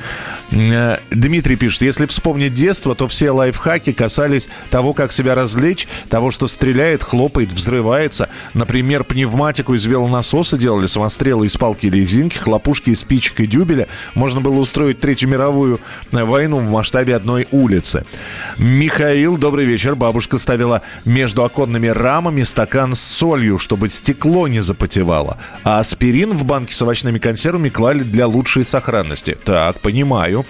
Э, 0.51 0.97
Дмитрий 1.09 1.55
пишет, 1.55 1.81
если 1.81 2.05
вспомнить 2.05 2.53
детство, 2.53 2.93
то 2.93 3.07
все 3.07 3.31
лайфхаки 3.31 3.91
касались 3.91 4.49
того, 4.69 4.93
как 4.93 5.11
себя 5.11 5.33
развлечь, 5.33 5.87
того, 6.09 6.29
что 6.29 6.47
стреляет, 6.75 7.03
хлопает, 7.03 7.53
взрывается. 7.53 8.27
Например, 8.53 9.05
пневматику 9.05 9.75
из 9.75 9.85
велонасоса 9.85 10.57
делали, 10.57 10.87
самострелы 10.87 11.45
из 11.45 11.55
палки 11.55 11.85
и 11.85 11.89
резинки, 11.89 12.37
хлопушки 12.37 12.89
из 12.89 12.99
спичек 12.99 13.39
и 13.39 13.47
дюбеля. 13.47 13.87
Можно 14.13 14.41
было 14.41 14.55
устроить 14.55 14.99
Третью 14.99 15.29
мировую 15.29 15.79
э, 16.11 16.23
войну 16.25 16.57
в 16.57 16.69
масштабе 16.69 17.15
одной 17.15 17.47
улицы. 17.51 18.05
Михаил, 18.57 19.37
добрый 19.37 19.63
вечер. 19.63 19.95
Бабушка 19.95 20.37
ставила 20.37 20.81
между 21.05 21.45
оконными 21.45 21.87
рамами 21.87 22.43
стакан 22.43 22.93
с 22.93 22.99
солью, 22.99 23.57
чтобы 23.57 23.87
стекло 23.87 24.49
не 24.49 24.59
запотевало. 24.59 25.37
А 25.63 25.79
аспирин 25.79 26.33
в 26.33 26.43
банке 26.43 26.75
с 26.75 26.81
овощными 26.81 27.19
консервами 27.19 27.69
клали 27.69 28.03
для 28.03 28.27
лучшей 28.27 28.65
сохранности. 28.65 29.37
Так, 29.45 29.79
понимаю. 29.79 30.45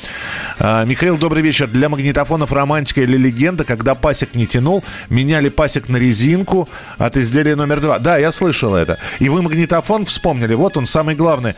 А, 0.57 0.85
Михаил, 0.85 1.17
добрый 1.17 1.43
вечер. 1.43 1.67
Для 1.67 1.87
магнитофонов 1.87 2.51
романтика 2.51 3.01
или 3.01 3.15
легенда, 3.15 3.63
когда 3.63 3.93
пасек 3.93 4.33
не 4.33 4.47
тянул, 4.47 4.83
меняли 5.09 5.49
пасек 5.49 5.87
на 5.87 5.97
резинку 6.15 6.69
от 6.97 7.17
изделия 7.17 7.55
номер 7.55 7.81
два. 7.81 7.99
Да, 7.99 8.17
я 8.17 8.31
слышал 8.31 8.75
это. 8.75 8.97
И 9.19 9.29
вы 9.29 9.41
магнитофон 9.41 10.05
вспомнили. 10.05 10.53
Вот 10.53 10.77
он 10.77 10.85
самый 10.85 11.15
главный, 11.15 11.55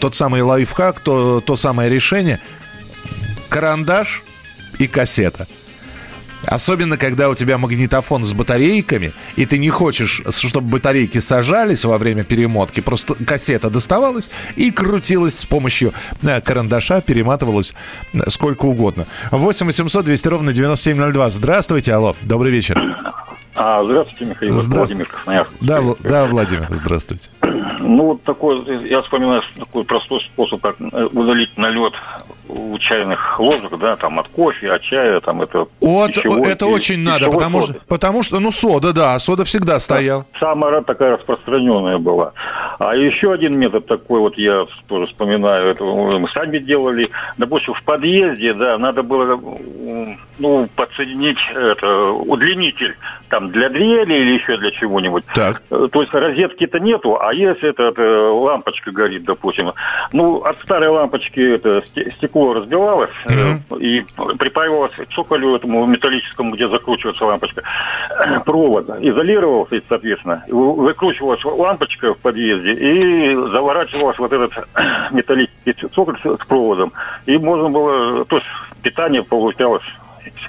тот 0.00 0.14
самый 0.14 0.42
лайфхак, 0.42 1.00
то, 1.00 1.40
то 1.40 1.56
самое 1.56 1.90
решение. 1.90 2.40
Карандаш 3.48 4.22
и 4.78 4.86
кассета. 4.86 5.46
Особенно, 6.46 6.96
когда 6.96 7.28
у 7.28 7.34
тебя 7.34 7.58
магнитофон 7.58 8.22
с 8.22 8.32
батарейками, 8.32 9.12
и 9.34 9.44
ты 9.44 9.58
не 9.58 9.70
хочешь, 9.70 10.22
чтобы 10.30 10.68
батарейки 10.68 11.18
сажались 11.18 11.84
во 11.84 11.98
время 11.98 12.22
перемотки, 12.22 12.80
просто 12.80 13.14
кассета 13.24 13.70
доставалась 13.70 14.30
и 14.54 14.70
крутилась 14.70 15.36
с 15.36 15.44
помощью 15.44 15.92
э, 16.22 16.40
карандаша, 16.40 17.00
перематывалась 17.00 17.74
э, 18.14 18.30
сколько 18.30 18.66
угодно. 18.66 19.06
8 19.32 19.66
800 19.66 20.04
200 20.04 20.28
ровно 20.28 20.52
9702. 20.52 21.30
Здравствуйте, 21.30 21.92
алло, 21.92 22.14
добрый 22.22 22.52
вечер. 22.52 22.80
А, 23.58 23.82
здравствуйте, 23.82 24.24
Михаил. 24.24 24.58
Здравствуйте. 24.58 24.78
Владимир 24.78 25.06
Красноярск. 25.06 25.50
Да, 25.60 25.80
да, 26.00 26.26
Владимир, 26.26 26.68
здравствуйте. 26.70 27.28
Ну, 27.80 28.04
вот 28.04 28.22
такой, 28.22 28.62
я 28.88 29.02
вспоминаю 29.02 29.42
такой 29.58 29.84
простой 29.84 30.20
способ, 30.20 30.60
как 30.60 30.76
э, 30.80 31.08
удалить 31.12 31.56
налет 31.56 31.94
у 32.48 32.78
чайных 32.78 33.38
ложек, 33.38 33.76
да, 33.78 33.96
там 33.96 34.18
от 34.18 34.28
кофе, 34.28 34.72
от 34.72 34.82
чая, 34.82 35.20
там 35.20 35.42
это... 35.42 35.66
Вот, 35.80 36.16
это 36.16 36.66
очень 36.66 37.00
надо, 37.00 37.30
потому 37.30 37.60
что, 37.60 37.74
потому 37.86 38.22
что, 38.22 38.40
ну, 38.40 38.50
сода, 38.50 38.92
да, 38.92 39.18
сода 39.18 39.44
всегда 39.44 39.78
стоял. 39.78 40.24
Самая 40.38 40.82
такая 40.82 41.16
распространенная 41.16 41.98
была. 41.98 42.32
А 42.78 42.94
еще 42.94 43.32
один 43.32 43.58
метод 43.58 43.86
такой, 43.86 44.20
вот 44.20 44.38
я 44.38 44.66
тоже 44.86 45.06
вспоминаю, 45.08 45.68
это 45.68 45.84
мы 45.84 46.28
сами 46.30 46.58
делали, 46.58 47.10
допустим, 47.36 47.74
в 47.74 47.82
подъезде, 47.82 48.54
да, 48.54 48.78
надо 48.78 49.02
было, 49.02 49.40
ну, 50.38 50.68
подсоединить 50.74 51.38
это, 51.54 52.10
удлинитель, 52.10 52.96
там, 53.28 53.47
для 53.48 53.68
двери 53.68 54.14
или 54.14 54.32
еще 54.32 54.56
для 54.56 54.70
чего-нибудь. 54.70 55.24
Так. 55.34 55.62
Э, 55.70 55.88
то 55.90 56.00
есть 56.00 56.12
розетки-то 56.12 56.78
нету, 56.78 57.18
а 57.20 57.32
если 57.32 57.70
это, 57.70 57.84
это 57.84 58.32
лампочка 58.32 58.90
горит, 58.90 59.24
допустим, 59.24 59.72
ну, 60.12 60.42
от 60.42 60.60
старой 60.62 60.88
лампочки 60.88 61.40
это 61.40 61.82
стекло 62.16 62.54
разбивалось 62.54 63.10
mm-hmm. 63.26 63.80
и 63.80 64.04
припаивалось 64.38 64.92
к 64.92 65.12
цоколю 65.14 65.56
этому 65.56 65.86
металлическому, 65.86 66.54
где 66.54 66.68
закручивается 66.68 67.24
лампочка, 67.24 67.62
провод 68.44 68.88
изолировался, 69.00 69.80
соответственно, 69.88 70.44
выкручивалась 70.48 71.44
лампочка 71.44 72.14
в 72.14 72.18
подъезде 72.18 72.72
и 72.72 73.34
заворачивалась 73.34 74.18
вот 74.18 74.32
этот 74.32 74.52
металлический 75.12 75.74
цоколь 75.94 76.18
с 76.22 76.46
проводом. 76.46 76.92
И 77.26 77.38
можно 77.38 77.68
было, 77.70 78.24
то 78.24 78.36
есть 78.36 78.48
питание 78.82 79.22
получалось, 79.22 79.84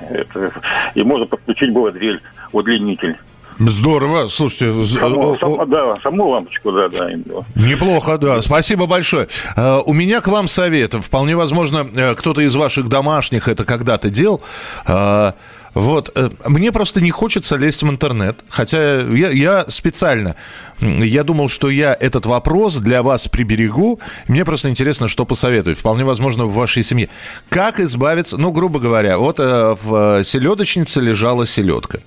это, 0.10 0.51
и 0.96 1.03
можно 1.03 1.25
подключить 1.25 1.72
было 1.74 1.91
дрель, 1.91 2.22
удлинитель. 2.51 3.18
Здорово, 3.60 4.29
слушайте. 4.29 4.98
Саму, 4.98 5.38
сам, 5.39 5.70
да, 5.70 5.98
саму 6.01 6.29
лампочку, 6.29 6.72
да, 6.72 6.88
да. 6.88 7.10
Неплохо, 7.56 8.18
да. 8.18 8.41
Спасибо 8.41 8.86
большое. 8.86 9.27
Э, 9.58 9.79
у 9.86 9.91
меня 9.91 10.22
к 10.22 10.27
вам 10.27 10.48
совет. 10.48 10.94
Вполне 10.94 11.36
возможно, 11.36 11.86
э, 11.94 12.15
кто-то 12.15 12.41
из 12.41 12.56
ваших 12.56 12.88
домашних 12.88 13.50
это 13.50 13.65
когда-то 13.65 14.10
делал. 14.10 14.41
Э, 14.88 15.34
вот, 15.74 16.18
мне 16.48 16.72
просто 16.72 17.00
не 17.00 17.12
хочется 17.12 17.56
лезть 17.56 17.84
в 17.84 17.89
интернет, 17.89 18.39
хотя 18.50 19.01
я, 19.01 19.29
я 19.29 19.65
специально, 19.68 20.36
я 20.82 21.24
думал, 21.24 21.48
что 21.48 21.70
я 21.70 21.96
этот 22.00 22.25
вопрос 22.25 22.77
для 22.77 23.03
вас 23.03 23.27
приберегу, 23.27 24.00
мне 24.27 24.46
просто 24.46 24.70
интересно, 24.70 25.08
что 25.08 25.25
посоветуют. 25.25 25.77
Вполне 25.77 26.06
возможно, 26.06 26.46
в 26.46 26.56
вашей 26.56 26.82
семье. 26.82 27.10
Как 27.50 27.79
избавиться, 27.79 28.38
ну, 28.38 28.51
грубо 28.51 28.79
говоря, 28.79 29.20
вот 29.20 29.38
в 29.38 30.24
селедочнице 30.24 31.01
лежала 31.01 31.46
селедка. 31.46 32.00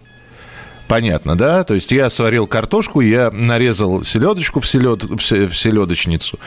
Понятно, 0.93 1.37
да? 1.37 1.65
То 1.65 1.73
есть 1.73 1.91
я 1.91 2.11
сварил 2.11 2.47
картошку, 2.47 3.01
я 3.01 3.31
нарезал 3.31 4.05
селедочку 4.05 4.61
в, 4.61 4.69
селед, 4.69 5.03
в 5.05 5.55
селедочницу. 5.55 6.39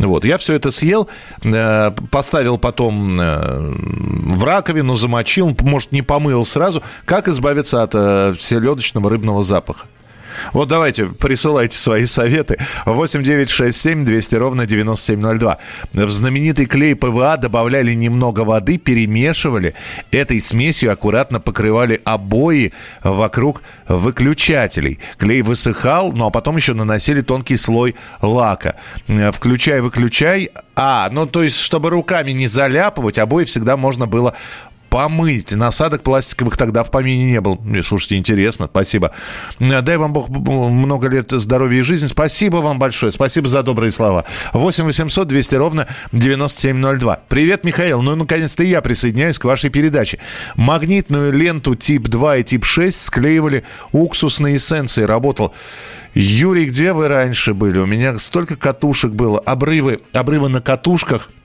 Вот, 0.00 0.24
я 0.24 0.36
все 0.36 0.54
это 0.54 0.72
съел, 0.72 1.08
э, 1.44 1.92
поставил 2.10 2.58
потом 2.58 3.20
э, 3.20 3.70
в 3.70 4.42
раковину, 4.42 4.96
замочил, 4.96 5.56
может, 5.60 5.92
не 5.92 6.02
помыл 6.02 6.44
сразу. 6.44 6.82
Как 7.04 7.28
избавиться 7.28 7.84
от 7.84 7.92
э, 7.94 8.34
селедочного 8.40 9.08
рыбного 9.08 9.44
запаха? 9.44 9.86
Вот 10.52 10.68
давайте, 10.68 11.06
присылайте 11.06 11.76
свои 11.76 12.04
советы. 12.06 12.58
8 12.86 13.22
9 13.22 13.48
6 13.48 13.80
7 13.80 14.04
200 14.04 14.34
ровно 14.36 14.66
9702. 14.66 15.58
В 15.92 16.10
знаменитый 16.10 16.66
клей 16.66 16.94
ПВА 16.94 17.36
добавляли 17.36 17.92
немного 17.94 18.40
воды, 18.40 18.78
перемешивали. 18.78 19.74
Этой 20.10 20.40
смесью 20.40 20.92
аккуратно 20.92 21.40
покрывали 21.40 22.00
обои 22.04 22.72
вокруг 23.02 23.62
выключателей. 23.88 24.98
Клей 25.18 25.42
высыхал, 25.42 26.12
ну 26.12 26.26
а 26.26 26.30
потом 26.30 26.56
еще 26.56 26.74
наносили 26.74 27.20
тонкий 27.20 27.56
слой 27.56 27.94
лака. 28.22 28.76
Включай-выключай. 29.06 30.50
А, 30.76 31.08
ну 31.12 31.26
то 31.26 31.42
есть, 31.42 31.58
чтобы 31.60 31.90
руками 31.90 32.32
не 32.32 32.46
заляпывать, 32.46 33.18
обои 33.18 33.44
всегда 33.44 33.76
можно 33.76 34.06
было 34.06 34.34
помыть. 34.94 35.50
Насадок 35.50 36.04
пластиковых 36.04 36.56
тогда 36.56 36.84
в 36.84 36.92
помине 36.92 37.24
не 37.24 37.40
было. 37.40 37.58
Слушайте, 37.84 38.16
интересно, 38.16 38.66
спасибо. 38.70 39.10
Дай 39.58 39.96
вам 39.96 40.12
Бог 40.12 40.28
много 40.28 41.08
лет 41.08 41.32
здоровья 41.32 41.80
и 41.80 41.82
жизни. 41.82 42.06
Спасибо 42.06 42.58
вам 42.58 42.78
большое. 42.78 43.10
Спасибо 43.10 43.48
за 43.48 43.64
добрые 43.64 43.90
слова. 43.90 44.24
8 44.52 44.84
800 44.84 45.26
200 45.26 45.54
ровно 45.56 45.88
9702. 46.12 47.22
Привет, 47.28 47.64
Михаил. 47.64 48.02
Ну, 48.02 48.14
наконец-то 48.14 48.62
я 48.62 48.80
присоединяюсь 48.82 49.40
к 49.40 49.44
вашей 49.44 49.68
передаче. 49.68 50.20
Магнитную 50.54 51.32
ленту 51.32 51.74
тип 51.74 52.06
2 52.06 52.36
и 52.36 52.44
тип 52.44 52.64
6 52.64 53.06
склеивали 53.06 53.64
уксусной 53.90 54.54
эссенцией. 54.58 55.08
Работал 55.08 55.52
Юрий, 56.14 56.66
где 56.66 56.92
вы 56.92 57.08
раньше 57.08 57.52
были? 57.52 57.80
У 57.80 57.86
меня 57.86 58.16
столько 58.20 58.54
катушек 58.54 59.10
было. 59.10 59.40
Обрывы, 59.40 60.02
обрывы 60.12 60.48
на 60.48 60.60
катушках– 60.60 61.30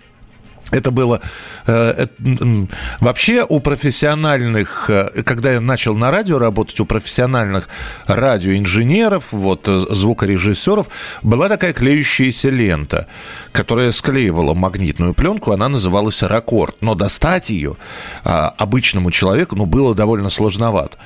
это 0.71 0.91
было 0.91 1.21
э, 1.65 2.08
э, 2.08 2.65
вообще 2.99 3.45
у 3.47 3.60
профессиональных, 3.60 4.89
э, 4.89 5.23
когда 5.23 5.53
я 5.53 5.62
начал 5.62 5.95
на 5.95 6.12
радио 6.12 6.38
работать, 6.39 6.79
у 6.79 6.86
профессиональных 6.86 7.69
радиоинженеров, 8.05 9.34
вот 9.34 9.67
звукорежиссеров, 9.67 10.88
была 11.23 11.49
такая 11.49 11.73
клеющаяся 11.73 12.49
лента, 12.49 13.08
которая 13.51 13.91
склеивала 13.91 14.53
магнитную 14.53 15.13
пленку, 15.13 15.51
она 15.51 15.69
называлась 15.69 16.21
ракорд. 16.23 16.77
Но 16.82 16.95
достать 16.95 17.49
ее 17.49 17.75
э, 18.23 18.29
обычному 18.29 19.12
человеку 19.12 19.55
ну, 19.55 19.65
было 19.65 19.95
довольно 19.95 20.29
сложновато. 20.29 20.97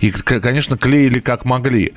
И, 0.00 0.10
конечно, 0.10 0.76
клеили 0.76 1.20
как 1.20 1.44
могли. 1.44 1.94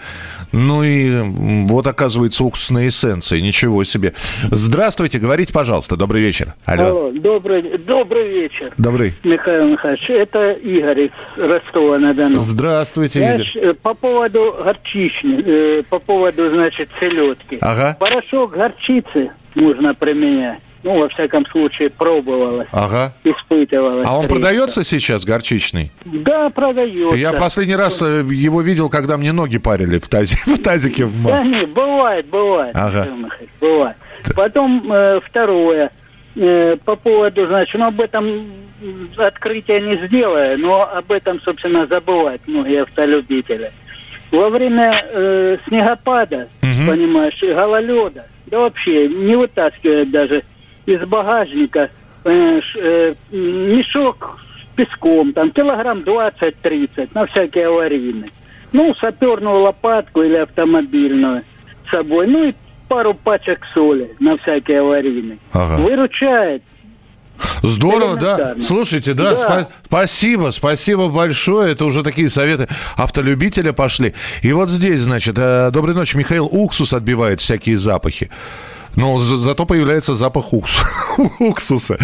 Ну 0.52 0.84
и 0.84 1.22
вот, 1.68 1.88
оказывается, 1.88 2.44
уксусная 2.44 2.88
эссенция. 2.88 3.42
Ничего 3.42 3.84
себе. 3.84 4.14
Здравствуйте, 4.52 5.20
говорите, 5.20 5.52
пожалуйста. 5.52 5.98
Добрый 5.98 6.22
вечер. 6.22 6.54
Алло. 6.66 6.86
Алло 6.86 7.12
добрый, 7.12 7.78
добрый 7.78 8.28
вечер. 8.30 8.74
Добрый. 8.78 9.14
Михаил 9.24 9.70
Михайлович, 9.70 10.10
это 10.10 10.52
Игорь 10.54 11.02
из 11.06 11.12
Ростова-на-Дону. 11.38 12.40
Здравствуйте. 12.40 13.20
Знаешь, 13.20 13.56
э, 13.56 13.74
по 13.74 13.94
поводу 13.94 14.56
горчични, 14.64 15.42
э, 15.44 15.84
по 15.90 16.00
поводу, 16.00 16.50
значит, 16.50 16.90
селедки. 17.00 17.58
Ага. 17.62 17.98
Порошок 18.00 18.52
горчицы 18.52 19.32
можно 19.56 19.94
применять 19.94 20.60
ну, 20.86 21.00
во 21.00 21.10
всяком 21.10 21.48
случае, 21.48 21.90
пробовалось, 21.90 22.68
ага. 22.72 23.12
испытывалось. 23.24 24.08
А 24.08 24.20
он 24.20 24.28
продается 24.28 24.84
сейчас, 24.84 25.26
горчичный? 25.26 25.92
Да, 26.06 26.52
продается. 26.52 27.18
Я 27.18 27.32
последний 27.32 27.76
раз 27.76 28.04
э, 28.04 28.24
его 28.30 28.62
видел, 28.62 28.88
когда 28.88 29.18
мне 29.18 29.32
ноги 29.32 29.58
парили 29.58 29.98
в, 29.98 30.08
тазе, 30.08 30.38
в 30.46 30.62
тазике. 30.62 31.10
Да 31.26 31.44
нет, 31.44 31.70
бывает, 31.70 32.28
бывает. 32.28 32.76
Ага. 32.76 33.08
Бывает. 33.60 33.98
Потом 34.36 34.92
э, 34.92 35.20
второе. 35.26 35.90
Э, 36.36 36.78
по 36.86 36.96
поводу, 36.96 37.48
значит, 37.48 37.74
ну, 37.80 37.88
об 37.88 38.00
этом 38.00 38.46
открытие 39.18 39.82
не 39.82 40.06
сделаю, 40.06 40.60
но 40.60 40.84
об 40.84 41.12
этом, 41.12 41.42
собственно, 41.42 41.88
забывают 41.88 42.44
многие 42.46 42.84
автолюбители. 42.84 43.72
Во 44.30 44.50
время 44.50 45.04
э, 45.04 45.58
снегопада, 45.68 46.48
угу. 46.62 46.92
понимаешь, 46.92 47.42
гололеда, 47.42 48.28
да 48.46 48.60
вообще 48.60 49.08
не 49.08 49.36
вытаскивают 49.36 50.12
даже 50.12 50.44
из 50.86 51.02
багажника 51.08 51.90
понимаешь, 52.24 52.76
э, 52.80 53.14
мешок 53.32 54.40
с 54.60 54.76
песком, 54.76 55.34
там 55.34 55.52
килограмм 55.52 55.98
20-30 56.00 57.10
на 57.14 57.26
всякие 57.28 57.68
аварийные. 57.68 58.32
Ну, 58.74 58.94
саперную 58.96 59.62
лопатку 59.62 60.22
или 60.24 60.36
автомобильную 60.36 61.44
с 61.88 61.92
собой. 61.92 62.28
Ну 62.28 62.50
и 62.50 62.54
пару 62.90 63.14
пачек 63.14 63.66
соли 63.74 64.12
на 64.20 64.38
всякие 64.38 64.82
аварийные. 64.82 65.38
Ага. 65.54 65.82
Выручает. 65.82 66.64
Здорово, 67.62 68.16
да. 68.16 68.56
Слушайте, 68.62 69.14
да, 69.14 69.32
Да. 69.32 69.38
спа- 69.38 69.68
спасибо, 69.86 70.52
спасибо 70.52 71.10
большое. 71.10 71.72
Это 71.74 71.86
уже 71.86 72.02
такие 72.04 72.30
советы 72.30 72.68
автолюбителя 72.96 73.74
пошли. 73.74 74.14
И 74.42 74.52
вот 74.54 74.70
здесь, 74.70 75.02
значит, 75.02 75.36
э, 75.38 75.70
доброй 75.72 75.96
ночи, 75.96 76.16
Михаил. 76.16 76.46
Уксус 76.46 76.94
отбивает 76.94 77.40
всякие 77.42 77.78
запахи. 77.78 78.30
Но 78.96 79.20
за- 79.20 79.38
зато 79.38 79.66
появляется 79.66 80.16
запах 80.16 80.54
уксу- 80.54 80.86
уксуса. 81.40 81.98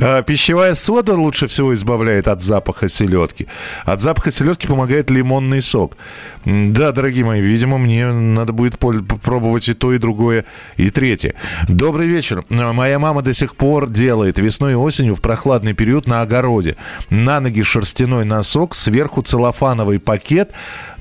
Э, 0.00 0.22
Пищевая 0.22 0.74
сода 0.74 1.14
лучше 1.14 1.46
всего 1.46 1.74
избавляет 1.74 2.28
от 2.28 2.42
запаха 2.42 2.88
селедки. 2.88 3.46
От 3.84 4.00
запаха 4.00 4.30
селедки 4.30 4.66
помогает 4.66 5.10
лимонный 5.10 5.60
сок. 5.60 5.96
Да, 6.44 6.92
дорогие 6.92 7.24
мои, 7.24 7.40
видимо, 7.40 7.78
мне 7.78 8.06
надо 8.12 8.52
будет 8.52 8.78
попробовать 8.78 9.68
и 9.68 9.74
то, 9.74 9.92
и 9.92 9.98
другое, 9.98 10.44
и 10.76 10.90
третье. 10.90 11.34
Добрый 11.68 12.06
вечер. 12.08 12.44
Э, 12.50 12.72
Моя 12.72 12.98
мама 12.98 13.22
до 13.22 13.34
сих 13.34 13.54
пор 13.56 13.90
делает 13.90 14.38
весной 14.38 14.72
и 14.72 14.76
осенью 14.76 15.14
в 15.14 15.20
прохладный 15.20 15.74
период 15.74 16.06
на 16.06 16.22
огороде. 16.22 16.76
На 17.10 17.40
ноги 17.40 17.62
шерстяной 17.62 18.24
носок, 18.24 18.74
сверху 18.74 19.22
целлофановый 19.22 19.98
пакет, 19.98 20.50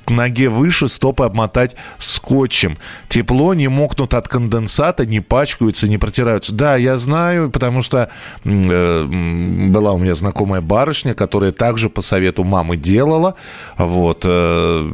к 0.07 0.09
ноге 0.09 0.47
выше 0.47 0.87
стопы 0.87 1.25
обмотать 1.25 1.75
скотчем. 1.99 2.77
Тепло, 3.09 3.53
не 3.53 3.67
мокнут 3.67 4.13
от 4.13 4.29
конденсата, 4.29 5.05
не 5.05 5.19
пачкаются, 5.19 5.89
не 5.89 5.97
протираются. 5.97 6.55
Да, 6.55 6.77
я 6.77 6.97
знаю, 6.97 7.51
потому 7.51 7.81
что 7.81 8.09
э, 8.45 9.05
была 9.69 9.91
у 9.91 9.97
меня 9.97 10.15
знакомая 10.15 10.61
барышня, 10.61 11.13
которая 11.13 11.51
также 11.51 11.89
по 11.89 12.01
совету 12.01 12.45
мамы 12.45 12.77
делала. 12.77 13.35
Вот. 13.77 14.21
э, 14.23 14.91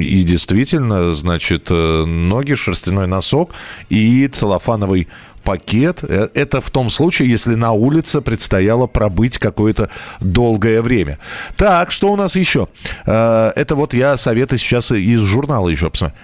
И 0.00 0.22
действительно, 0.22 1.12
значит, 1.12 1.68
э, 1.70 2.04
ноги, 2.06 2.54
шерстяной 2.54 3.06
носок 3.06 3.50
и 3.90 4.26
целлофановый 4.28 5.08
пакет. 5.44 6.00
Э, 6.02 6.28
Это 6.34 6.60
в 6.60 6.70
том 6.70 6.90
случае, 6.90 7.28
если 7.30 7.54
на 7.54 7.72
улице 7.72 8.20
предстояло 8.20 8.86
пробыть 8.86 9.38
какое-то 9.38 9.90
долгое 10.20 10.82
время. 10.82 11.18
Так, 11.56 11.92
что 11.92 12.12
у 12.12 12.16
нас 12.16 12.34
еще? 12.36 12.68
Э, 13.06 13.52
Это 13.54 13.76
вот 13.76 13.94
я 13.94 14.16
советы 14.16 14.58
сейчас 14.58 14.90
из 14.90 15.20
журнала 15.22 15.68
еще 15.68 15.90
посмотрю. 15.90 16.16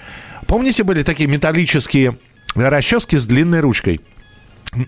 Помните, 0.46 0.82
были 0.82 1.02
такие 1.02 1.28
металлические 1.28 2.16
расчески 2.54 3.16
с 3.16 3.26
длинной 3.26 3.60
ручкой? 3.60 4.00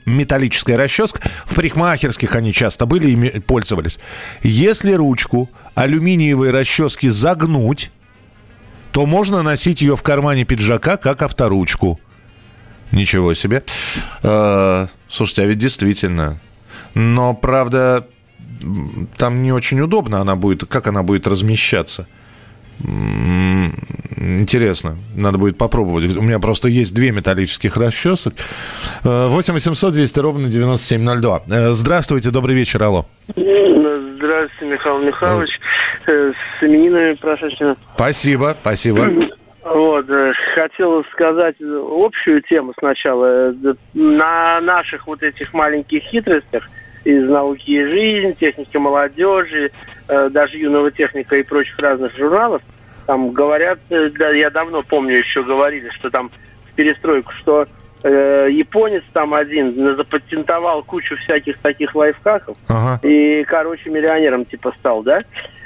Металлическая 0.06 0.76
расческа. 0.76 1.20
В 1.44 1.54
парикмахерских 1.54 2.34
они 2.34 2.52
часто 2.52 2.86
были 2.86 3.10
и 3.10 3.40
пользовались. 3.40 3.98
Если 4.42 4.92
ручку 4.92 5.50
алюминиевой 5.74 6.50
расчески 6.50 7.08
загнуть, 7.08 7.90
то 8.92 9.06
можно 9.06 9.42
носить 9.42 9.82
ее 9.82 9.96
в 9.96 10.02
кармане 10.02 10.44
пиджака 10.44 10.96
как 10.96 11.22
авторучку. 11.22 11.98
Ничего 12.92 13.34
себе. 13.34 13.62
Э, 14.22 14.86
Слушайте, 15.08 15.42
а 15.42 15.46
ведь 15.46 15.58
действительно. 15.58 16.38
Но, 16.94 17.34
правда, 17.34 18.06
там 19.16 19.42
не 19.42 19.52
очень 19.52 19.80
удобно 19.80 20.20
она 20.20 20.36
будет. 20.36 20.64
Как 20.66 20.86
она 20.86 21.02
будет 21.02 21.26
размещаться? 21.26 22.06
Интересно. 24.16 24.96
Надо 25.14 25.38
будет 25.38 25.56
попробовать. 25.58 26.16
У 26.16 26.22
меня 26.22 26.38
просто 26.38 26.68
есть 26.68 26.94
две 26.94 27.10
металлических 27.12 27.76
расчесок. 27.76 28.34
Э, 29.04 29.28
8 29.28 29.54
800 29.54 29.92
200 29.92 30.20
ровно 30.20 30.48
9702. 30.48 31.42
Э, 31.48 31.72
Здравствуйте, 31.72 32.30
добрый 32.30 32.54
вечер, 32.56 32.82
алло. 32.82 33.06
Здравствуйте, 33.28 34.74
Михаил 34.74 34.98
Михайлович. 34.98 35.60
Э, 36.06 36.32
С 36.60 36.62
именинами 36.64 37.14
прошедшими. 37.14 37.76
Спасибо, 37.94 38.56
спасибо. 38.60 39.32
Вот, 39.64 40.10
э, 40.10 40.32
хотел 40.54 41.04
сказать 41.12 41.56
общую 41.60 42.42
тему 42.42 42.72
сначала. 42.78 43.52
Э, 43.52 43.74
На 43.94 44.60
наших 44.60 45.06
вот 45.06 45.22
этих 45.22 45.52
маленьких 45.54 46.02
хитростях 46.02 46.64
из 47.04 47.28
науки 47.28 47.70
и 47.70 47.84
жизни, 47.84 48.32
техники 48.32 48.76
молодежи, 48.76 49.70
э, 50.08 50.28
даже 50.30 50.58
юного 50.58 50.90
техника 50.90 51.36
и 51.36 51.42
прочих 51.42 51.78
разных 51.78 52.16
журналов, 52.16 52.62
там 53.06 53.30
говорят, 53.32 53.78
да, 53.88 54.30
я 54.30 54.50
давно 54.50 54.82
помню, 54.82 55.18
еще 55.18 55.42
говорили, 55.42 55.90
что 55.90 56.10
там 56.10 56.30
в 56.70 56.74
перестройку, 56.74 57.32
что 57.32 57.66
э, 58.04 58.48
японец 58.50 59.02
там 59.12 59.34
один 59.34 59.96
запатентовал 59.96 60.82
кучу 60.84 61.16
всяких 61.18 61.58
таких 61.58 61.94
лайфхаков, 61.94 62.56
Ага. 62.68 63.00
и, 63.06 63.44
короче, 63.44 63.90
миллионером 63.90 64.44
типа 64.44 64.72
стал, 64.78 65.02
да? 65.02 65.22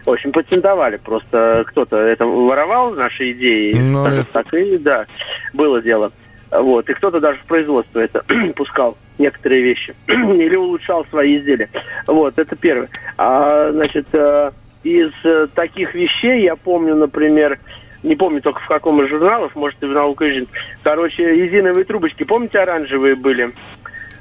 В 0.07 0.11
общем, 0.11 0.31
патентовали. 0.33 0.97
Просто 0.99 1.65
кто-то 1.67 1.97
это 1.97 2.25
воровал 2.27 2.93
наши 2.93 3.33
идеи. 3.33 3.75
Ну, 3.75 4.05
так, 4.05 4.13
это- 4.15 4.27
так 4.33 4.55
и 4.55 4.79
да, 4.79 5.07
было 5.53 5.83
дело. 5.83 6.13
Вот. 6.51 6.89
И 6.89 6.95
кто-то 6.95 7.21
даже 7.21 7.39
в 7.41 7.45
производство 7.45 7.99
это 7.99 8.25
пускал 8.57 8.97
некоторые 9.19 9.63
вещи. 9.63 9.95
Или 10.09 10.55
улучшал 10.55 11.05
свои 11.11 11.37
изделия. 11.39 11.69
Вот, 12.07 12.39
это 12.39 12.55
первое. 12.55 12.89
А, 13.19 13.71
значит, 13.73 14.07
э, 14.13 14.53
из 14.85 15.11
э, 15.25 15.49
таких 15.55 15.93
вещей 15.95 16.43
я 16.45 16.55
помню, 16.55 16.95
например, 16.95 17.59
не 18.05 18.15
помню 18.15 18.41
только 18.41 18.61
в 18.61 18.69
каком 18.69 19.03
из 19.03 19.09
журналов, 19.11 19.57
может, 19.57 19.83
и 19.83 19.87
в 19.87 19.91
«Наука 19.91 20.27
и 20.27 20.31
жизнь». 20.35 20.49
Короче, 20.85 21.27
резиновые 21.35 21.85
трубочки, 21.85 22.23
помните, 22.23 22.61
оранжевые 22.61 23.17
были? 23.17 23.51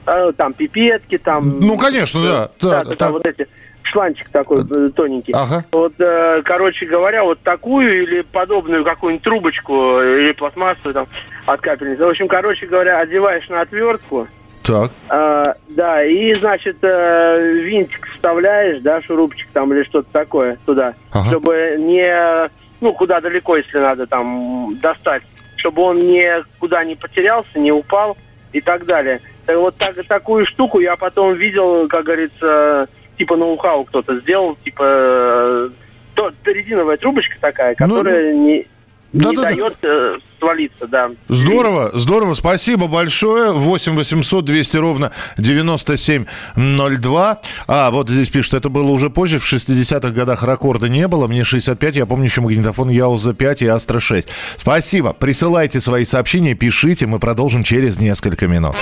А, 0.07 0.31
Там 0.31 0.53
пипетки, 0.53 1.19
там... 1.19 1.59
Ну, 1.59 1.77
конечно, 1.77 2.21
да. 2.23 2.51
Да, 2.59 2.69
Да, 2.69 2.83
да, 2.89 2.95
там 2.95 3.11
вот 3.11 3.27
эти 3.27 3.47
шланчик 3.85 4.29
такой 4.29 4.63
э, 4.63 4.89
тоненький. 4.89 5.33
Ага. 5.33 5.63
Вот, 5.71 5.93
э, 5.99 6.41
короче 6.43 6.85
говоря, 6.85 7.23
вот 7.23 7.39
такую 7.41 8.03
или 8.03 8.21
подобную 8.21 8.83
какую-нибудь 8.83 9.23
трубочку 9.23 9.99
э, 9.99 10.21
или 10.21 10.31
пластмассовую 10.33 10.93
там 10.93 11.07
от 11.45 11.61
капельницы. 11.61 12.03
В 12.05 12.09
общем, 12.09 12.27
короче 12.27 12.65
говоря, 12.65 12.99
одеваешь 12.99 13.47
на 13.49 13.61
отвертку, 13.61 14.27
Так. 14.63 14.91
а, 15.09 15.55
да, 15.69 16.03
и, 16.03 16.33
значит, 16.35 16.77
э, 16.81 17.53
винтик 17.63 18.07
вставляешь, 18.13 18.81
да, 18.81 19.01
шурупчик 19.01 19.47
там 19.53 19.71
или 19.73 19.83
что-то 19.83 20.07
такое 20.11 20.57
туда, 20.65 20.95
Ага. 21.11 21.29
чтобы 21.29 21.75
не, 21.77 22.49
ну, 22.81 22.93
куда 22.93 23.21
далеко, 23.21 23.57
если 23.57 23.77
надо 23.77 24.07
там 24.07 24.77
достать, 24.81 25.23
чтобы 25.57 25.83
он 25.83 26.07
никуда 26.07 26.83
не 26.83 26.95
потерялся, 26.95 27.59
не 27.59 27.71
упал 27.71 28.17
и 28.51 28.61
так 28.61 28.85
далее. 28.85 29.21
Так 29.45 29.57
вот 29.57 29.75
так, 29.77 29.95
такую 30.07 30.45
штуку 30.47 30.79
я 30.79 30.95
потом 30.95 31.35
видел, 31.35 31.87
как 31.87 32.05
говорится, 32.05 32.87
типа 33.17 33.35
ноу-хау 33.35 33.85
кто-то 33.85 34.19
сделал, 34.19 34.57
типа 34.63 34.83
э, 34.85 35.69
то, 36.15 36.31
резиновая 36.45 36.97
трубочка 36.97 37.35
такая, 37.39 37.75
Ну, 37.79 37.87
которая 37.87 38.33
не, 38.33 38.65
не 39.13 39.13
да-да-да. 39.13 39.49
дает 39.49 39.75
э, 39.83 40.17
свалиться, 40.39 40.87
да. 40.87 41.11
Здорово, 41.29 41.91
здорово, 41.93 42.33
спасибо 42.33 42.87
большое. 42.87 43.51
8 43.51 43.95
800 43.95 44.45
200 44.45 44.77
ровно 44.77 45.11
9702. 45.37 47.41
А, 47.67 47.91
вот 47.91 48.09
здесь 48.09 48.29
пишут, 48.29 48.53
это 48.55 48.69
было 48.69 48.89
уже 48.89 49.09
позже, 49.09 49.39
в 49.39 49.43
60-х 49.51 50.09
годах 50.11 50.43
рекорда 50.43 50.89
не 50.89 51.07
было. 51.07 51.27
Мне 51.27 51.43
65, 51.43 51.95
я 51.95 52.05
помню 52.05 52.25
еще 52.25 52.41
магнитофон 52.41 52.89
Яуза 52.89 53.33
5 53.33 53.61
и 53.63 53.67
Астра 53.67 53.99
6. 53.99 54.29
Спасибо. 54.57 55.13
Присылайте 55.13 55.79
свои 55.79 56.05
сообщения, 56.05 56.53
пишите, 56.55 57.07
мы 57.07 57.19
продолжим 57.19 57.63
через 57.63 57.99
несколько 57.99 58.47
минут. 58.47 58.75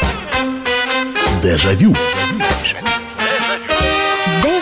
Дежавю. 1.41 1.93
Дежавю. 1.93 2.52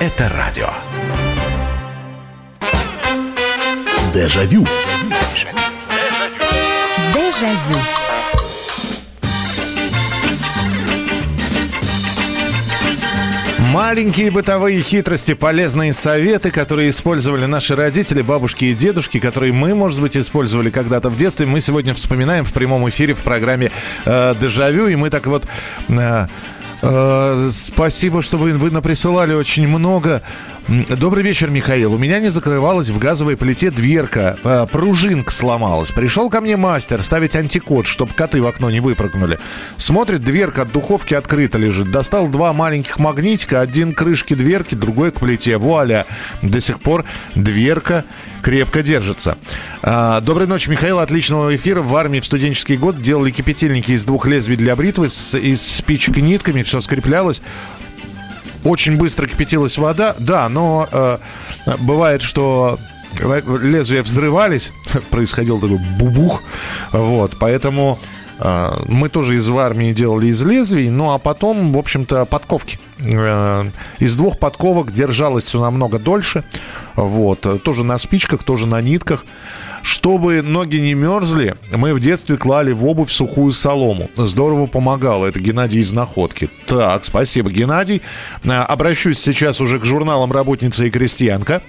Это 0.00 0.28
радио. 0.28 0.68
Дежавю. 4.14 4.64
Дежавю. 7.12 7.78
Маленькие 13.58 14.30
бытовые 14.30 14.82
хитрости, 14.82 15.34
полезные 15.34 15.92
советы, 15.92 16.52
которые 16.52 16.90
использовали 16.90 17.46
наши 17.46 17.74
родители, 17.74 18.22
бабушки 18.22 18.66
и 18.66 18.74
дедушки, 18.74 19.18
которые 19.18 19.52
мы, 19.52 19.74
может 19.74 20.00
быть, 20.00 20.16
использовали 20.16 20.70
когда-то 20.70 21.10
в 21.10 21.16
детстве, 21.16 21.44
мы 21.46 21.60
сегодня 21.60 21.92
вспоминаем 21.92 22.44
в 22.44 22.52
прямом 22.52 22.88
эфире 22.88 23.14
в 23.14 23.22
программе 23.24 23.72
э, 24.04 24.34
«Дежавю». 24.40 24.86
И 24.86 24.94
мы 24.94 25.10
так 25.10 25.26
вот... 25.26 25.44
э, 25.88 25.92
Э, 25.92 26.26
Спасибо, 26.80 28.22
что 28.22 28.38
вы, 28.38 28.52
вы 28.52 28.70
наприсылали 28.70 29.34
очень 29.34 29.66
много. 29.66 30.22
Добрый 30.68 31.24
вечер, 31.24 31.48
Михаил. 31.48 31.94
У 31.94 31.98
меня 31.98 32.20
не 32.20 32.28
закрывалась 32.28 32.90
в 32.90 32.98
газовой 32.98 33.38
плите 33.38 33.70
дверка. 33.70 34.36
Э, 34.44 34.66
Пружинка 34.70 35.32
сломалась. 35.32 35.92
Пришел 35.92 36.28
ко 36.28 36.42
мне 36.42 36.58
мастер 36.58 37.02
ставить 37.02 37.34
антикод, 37.36 37.86
чтобы 37.86 38.12
коты 38.12 38.42
в 38.42 38.46
окно 38.46 38.70
не 38.70 38.80
выпрыгнули. 38.80 39.38
Смотрит, 39.78 40.22
дверка 40.22 40.62
от 40.62 40.72
духовки 40.72 41.14
открыта 41.14 41.56
лежит. 41.56 41.90
Достал 41.90 42.28
два 42.28 42.52
маленьких 42.52 42.98
магнитика. 42.98 43.62
Один 43.62 43.94
к 43.94 43.98
крышке 43.98 44.34
дверки, 44.34 44.74
другой 44.74 45.10
к 45.10 45.20
плите. 45.20 45.56
Вуаля. 45.56 46.04
До 46.42 46.60
сих 46.60 46.80
пор 46.80 47.06
дверка 47.34 48.04
крепко 48.42 48.82
держится. 48.82 49.38
А, 49.82 50.20
Доброй 50.20 50.48
ночи, 50.48 50.68
Михаил. 50.68 50.98
Отличного 50.98 51.56
эфира. 51.56 51.80
В 51.80 51.96
армии 51.96 52.20
в 52.20 52.26
студенческий 52.26 52.76
год 52.76 53.00
делали 53.00 53.30
кипятильники 53.30 53.92
из 53.92 54.04
двух 54.04 54.26
лезвий 54.26 54.58
для 54.58 54.76
бритвы, 54.76 55.06
из 55.06 55.62
спичек 55.62 56.18
и 56.18 56.20
нитками. 56.20 56.62
Все 56.62 56.82
скреплялось. 56.82 57.40
Очень 58.64 58.96
быстро 58.96 59.26
кипятилась 59.26 59.78
вода. 59.78 60.14
Да, 60.18 60.48
но 60.48 60.88
э, 60.90 61.18
бывает, 61.78 62.22
что 62.22 62.78
лезвия 63.20 64.02
взрывались, 64.02 64.72
происходил 65.10 65.60
такой 65.60 65.78
бубух, 65.98 66.42
вот, 66.92 67.36
поэтому 67.38 67.98
э, 68.38 68.70
мы 68.86 69.08
тоже 69.08 69.36
из 69.36 69.48
армии 69.48 69.92
делали 69.92 70.28
из 70.28 70.42
лезвий, 70.44 70.90
ну 70.90 71.12
а 71.12 71.18
потом, 71.18 71.72
в 71.72 71.78
общем-то, 71.78 72.26
подковки. 72.26 72.78
Э, 72.98 73.70
из 73.98 74.16
двух 74.16 74.38
подковок 74.38 74.92
держалось 74.92 75.44
все 75.44 75.60
намного 75.60 75.98
дольше, 75.98 76.44
вот, 76.96 77.46
э, 77.46 77.58
тоже 77.58 77.84
на 77.84 77.98
спичках, 77.98 78.44
тоже 78.44 78.66
на 78.66 78.80
нитках. 78.80 79.24
Чтобы 79.88 80.42
ноги 80.42 80.76
не 80.76 80.92
мерзли, 80.92 81.54
мы 81.72 81.94
в 81.94 81.98
детстве 81.98 82.36
клали 82.36 82.72
в 82.72 82.84
обувь 82.84 83.10
сухую 83.10 83.52
солому. 83.52 84.10
Здорово 84.18 84.66
помогало. 84.66 85.24
Это 85.24 85.40
Геннадий 85.40 85.80
из 85.80 85.92
Находки. 85.92 86.50
Так, 86.66 87.06
спасибо, 87.06 87.50
Геннадий. 87.50 88.02
Э, 88.44 88.50
Обращусь 88.50 89.18
сейчас 89.18 89.62
уже 89.62 89.78
к 89.78 89.86
журналам 89.86 90.30
«Работница 90.30 90.84
и 90.84 90.90
крестьянка». 90.90 91.62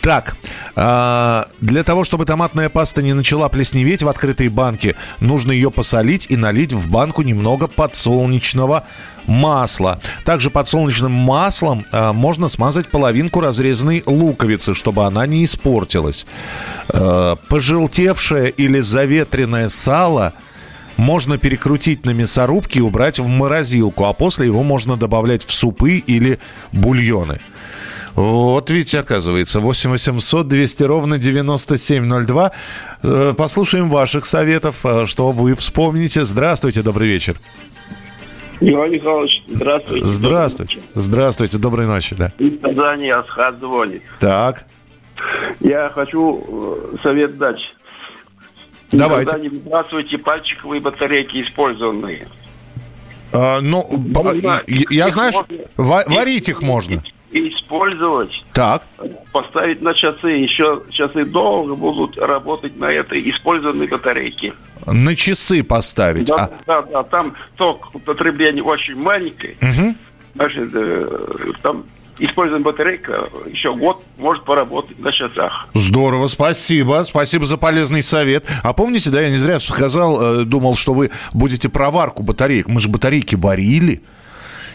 Так, 0.00 0.34
а, 0.76 1.46
для 1.60 1.84
того, 1.84 2.04
чтобы 2.04 2.24
томатная 2.24 2.70
паста 2.70 3.02
не 3.02 3.12
начала 3.12 3.48
плесневеть 3.48 4.02
в 4.02 4.08
открытой 4.08 4.48
банке, 4.48 4.96
нужно 5.20 5.52
ее 5.52 5.70
посолить 5.70 6.26
и 6.30 6.36
налить 6.36 6.72
в 6.72 6.90
банку 6.90 7.22
немного 7.22 7.66
подсолнечного 7.66 8.84
масла. 9.26 10.00
Также 10.24 10.48
подсолнечным 10.48 11.12
маслом 11.12 11.84
а, 11.92 12.14
можно 12.14 12.48
смазать 12.48 12.88
половинку 12.88 13.40
разрезанной 13.40 14.02
луковицы, 14.06 14.74
чтобы 14.74 15.04
она 15.04 15.26
не 15.26 15.44
испортилась. 15.44 16.26
А, 16.88 17.36
пожелтевшее 17.48 18.50
или 18.50 18.80
заветренное 18.80 19.68
сало 19.68 20.32
можно 20.96 21.36
перекрутить 21.36 22.06
на 22.06 22.10
мясорубке 22.10 22.78
и 22.78 22.82
убрать 22.82 23.18
в 23.18 23.26
морозилку, 23.26 24.04
а 24.06 24.14
после 24.14 24.46
его 24.46 24.62
можно 24.62 24.96
добавлять 24.96 25.44
в 25.44 25.52
супы 25.52 25.98
или 25.98 26.38
бульоны. 26.72 27.40
Вот 28.14 28.70
видите, 28.70 28.98
оказывается, 28.98 29.60
8 29.60 29.90
800 29.90 30.48
200 30.48 30.82
ровно 30.84 31.18
9702. 31.18 32.52
Э, 33.02 33.34
Послушаем 33.36 33.88
ваших 33.88 34.26
советов, 34.26 34.76
э, 34.84 35.06
что 35.06 35.30
вы 35.32 35.54
вспомните. 35.54 36.24
Здравствуйте, 36.24 36.82
добрый 36.82 37.08
вечер. 37.08 37.36
Иван 38.62 38.90
Михайлович, 38.90 39.42
здравствуйте. 39.48 40.06
Здравствуйте. 40.06 40.78
Здравствуйте, 40.94 41.56
доброй 41.58 41.86
ночи, 41.86 42.14
да. 42.14 42.32
Из 42.38 42.58
Казани 42.60 43.08
Асхат 43.08 43.58
звонит. 43.58 44.02
Так, 44.18 44.66
Я 45.60 45.90
хочу 45.94 46.44
э, 46.92 46.96
совет 47.02 47.38
дать. 47.38 47.60
Давайте. 48.92 49.36
Никогда 49.36 49.42
не 49.42 49.48
выбрасывайте 49.60 50.18
пальчиковые 50.18 50.80
батарейки 50.80 51.42
использованные. 51.42 52.26
А, 53.32 53.60
ну, 53.60 53.86
Можно- 53.88 54.62
я- 54.66 54.84
я 54.90 55.10
знаю, 55.10 55.32
что 55.32 55.46
можно- 55.78 56.04
варить 56.14 56.48
их 56.48 56.60
можно. 56.62 57.02
И 57.32 57.48
использовать, 57.50 58.32
Так, 58.54 58.82
поставить 59.32 59.80
на 59.82 59.94
часы. 59.94 60.30
Еще 60.30 60.82
часы 60.90 61.24
долго 61.24 61.76
будут 61.76 62.18
работать 62.18 62.76
на 62.76 62.86
этой 62.86 63.30
использованной 63.30 63.86
батарейке. 63.86 64.52
на 64.86 65.14
часы 65.14 65.62
поставить. 65.62 66.26
Да, 66.26 66.34
А, 66.44 66.50
да, 66.66 66.82
да, 66.82 67.02
там 67.04 67.34
ток 67.56 67.92
потребления 68.04 68.62
очень 68.62 68.96
маленький. 68.96 69.56
мгм. 69.60 69.96
Значит, 70.34 70.70
э, 70.74 71.52
там 71.62 71.84
использованная 72.18 72.64
батарейка 72.64 73.28
еще 73.52 73.74
год 73.74 74.02
может 74.18 74.44
поработать 74.44 74.98
на 74.98 75.12
часах. 75.12 75.68
Здорово, 75.74 76.26
спасибо. 76.26 77.02
Спасибо 77.06 77.46
за 77.46 77.56
полезный 77.58 78.02
совет. 78.02 78.44
А 78.64 78.72
помните, 78.72 79.10
да, 79.10 79.20
я 79.20 79.30
не 79.30 79.36
зря 79.38 79.60
сказал, 79.60 80.40
э, 80.40 80.44
думал, 80.44 80.76
что 80.76 80.94
вы 80.94 81.10
будете 81.32 81.68
про 81.68 81.90
варку 81.90 82.22
батареек. 82.24 82.66
Мы 82.68 82.80
же 82.80 82.88
батарейки 82.88 83.36
варили. 83.36 84.02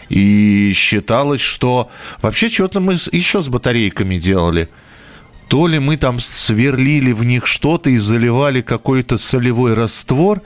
И 0.08 0.72
считалось, 0.74 1.40
что... 1.40 1.90
Вообще, 2.22 2.48
что-то 2.48 2.80
мы 2.80 2.94
еще 3.12 3.40
с 3.40 3.48
батарейками 3.48 4.18
делали. 4.18 4.68
То 5.48 5.66
ли 5.66 5.78
мы 5.78 5.96
там 5.96 6.20
сверлили 6.20 7.12
в 7.12 7.24
них 7.24 7.46
что-то 7.46 7.90
и 7.90 7.98
заливали 7.98 8.62
какой-то 8.62 9.18
солевой 9.18 9.74
раствор. 9.74 10.42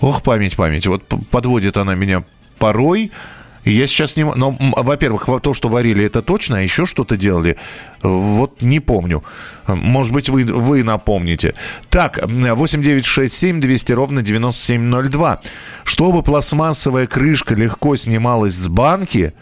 Ох, 0.00 0.22
память, 0.22 0.56
память. 0.56 0.86
Вот 0.86 1.04
подводит 1.30 1.76
она 1.76 1.94
меня 1.94 2.24
порой. 2.58 3.12
Я 3.64 3.86
сейчас 3.86 4.16
не... 4.16 4.24
Но, 4.24 4.56
во-первых, 4.76 5.26
во- 5.28 5.40
то, 5.40 5.54
что 5.54 5.68
варили, 5.68 6.04
это 6.04 6.20
точно, 6.22 6.58
а 6.58 6.60
еще 6.60 6.84
что-то 6.86 7.16
делали, 7.16 7.56
вот 8.02 8.60
не 8.62 8.80
помню. 8.80 9.24
Может 9.66 10.12
быть, 10.12 10.28
вы, 10.28 10.44
вы 10.44 10.82
напомните. 10.82 11.54
Так, 11.88 12.18
м, 12.18 12.54
8967 12.54 13.60
200 13.60 13.92
ровно 13.92 14.22
9702. 14.22 15.40
Чтобы 15.84 16.22
пластмассовая 16.22 17.06
крышка 17.06 17.54
легко 17.54 17.96
снималась 17.96 18.54
с 18.54 18.68
банки, 18.68 19.32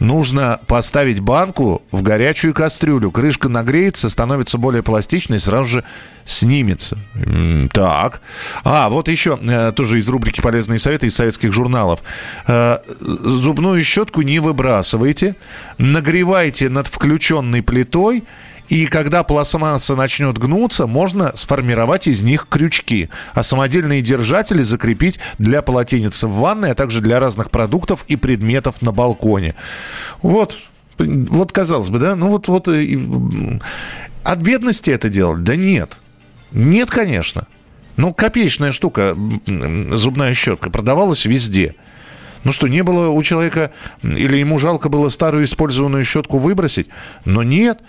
нужно 0.00 0.58
поставить 0.66 1.20
банку 1.20 1.82
в 1.92 2.02
горячую 2.02 2.54
кастрюлю. 2.54 3.10
Крышка 3.10 3.48
нагреется, 3.48 4.08
становится 4.08 4.58
более 4.58 4.82
пластичной, 4.82 5.38
сразу 5.38 5.68
же 5.68 5.84
снимется. 6.24 6.98
Так. 7.72 8.20
А, 8.64 8.88
вот 8.88 9.08
еще 9.08 9.38
э, 9.40 9.72
тоже 9.74 9.98
из 9.98 10.08
рубрики 10.08 10.40
«Полезные 10.40 10.78
советы» 10.78 11.06
из 11.06 11.14
советских 11.14 11.52
журналов. 11.52 12.00
Э, 12.46 12.78
Зубную 13.00 13.84
щетку 13.84 14.22
не 14.22 14.38
выбрасывайте. 14.38 15.36
Нагревайте 15.78 16.68
над 16.68 16.86
включенной 16.86 17.62
плитой. 17.62 18.24
И 18.70 18.86
когда 18.86 19.24
пластмасса 19.24 19.96
начнет 19.96 20.38
гнуться, 20.38 20.86
можно 20.86 21.32
сформировать 21.34 22.06
из 22.06 22.22
них 22.22 22.46
крючки, 22.48 23.10
а 23.34 23.42
самодельные 23.42 24.00
держатели 24.00 24.62
закрепить 24.62 25.18
для 25.38 25.60
полотенец 25.60 26.22
в 26.22 26.30
ванной, 26.30 26.70
а 26.70 26.74
также 26.76 27.00
для 27.00 27.18
разных 27.18 27.50
продуктов 27.50 28.04
и 28.06 28.14
предметов 28.14 28.80
на 28.80 28.92
балконе. 28.92 29.56
Вот, 30.22 30.56
вот 30.98 31.50
казалось 31.50 31.88
бы, 31.88 31.98
да, 31.98 32.14
ну 32.14 32.28
вот, 32.28 32.46
вот 32.46 32.68
и, 32.68 33.58
от 34.22 34.38
бедности 34.38 34.90
это 34.90 35.08
делать? 35.08 35.42
Да 35.42 35.56
нет. 35.56 35.96
Нет, 36.52 36.90
конечно. 36.90 37.48
Ну, 37.96 38.14
копеечная 38.14 38.70
штука, 38.70 39.16
зубная 39.46 40.32
щетка, 40.32 40.70
продавалась 40.70 41.24
везде. 41.24 41.74
Ну 42.44 42.52
что, 42.52 42.68
не 42.68 42.84
было 42.84 43.08
у 43.08 43.20
человека, 43.24 43.72
или 44.04 44.36
ему 44.36 44.60
жалко 44.60 44.88
было 44.88 45.08
старую 45.08 45.44
использованную 45.44 46.04
щетку 46.04 46.38
выбросить? 46.38 46.86
Но 47.24 47.42
нет. 47.42 47.80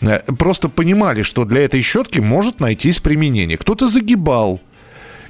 Э, 0.00 0.20
Просто 0.38 0.68
понимали, 0.68 1.22
что 1.22 1.44
для 1.44 1.62
этой 1.64 1.82
щетки 1.82 2.20
может 2.20 2.60
найтись 2.60 2.98
применение. 2.98 3.56
Кто-то 3.56 3.86
загибал. 3.86 4.60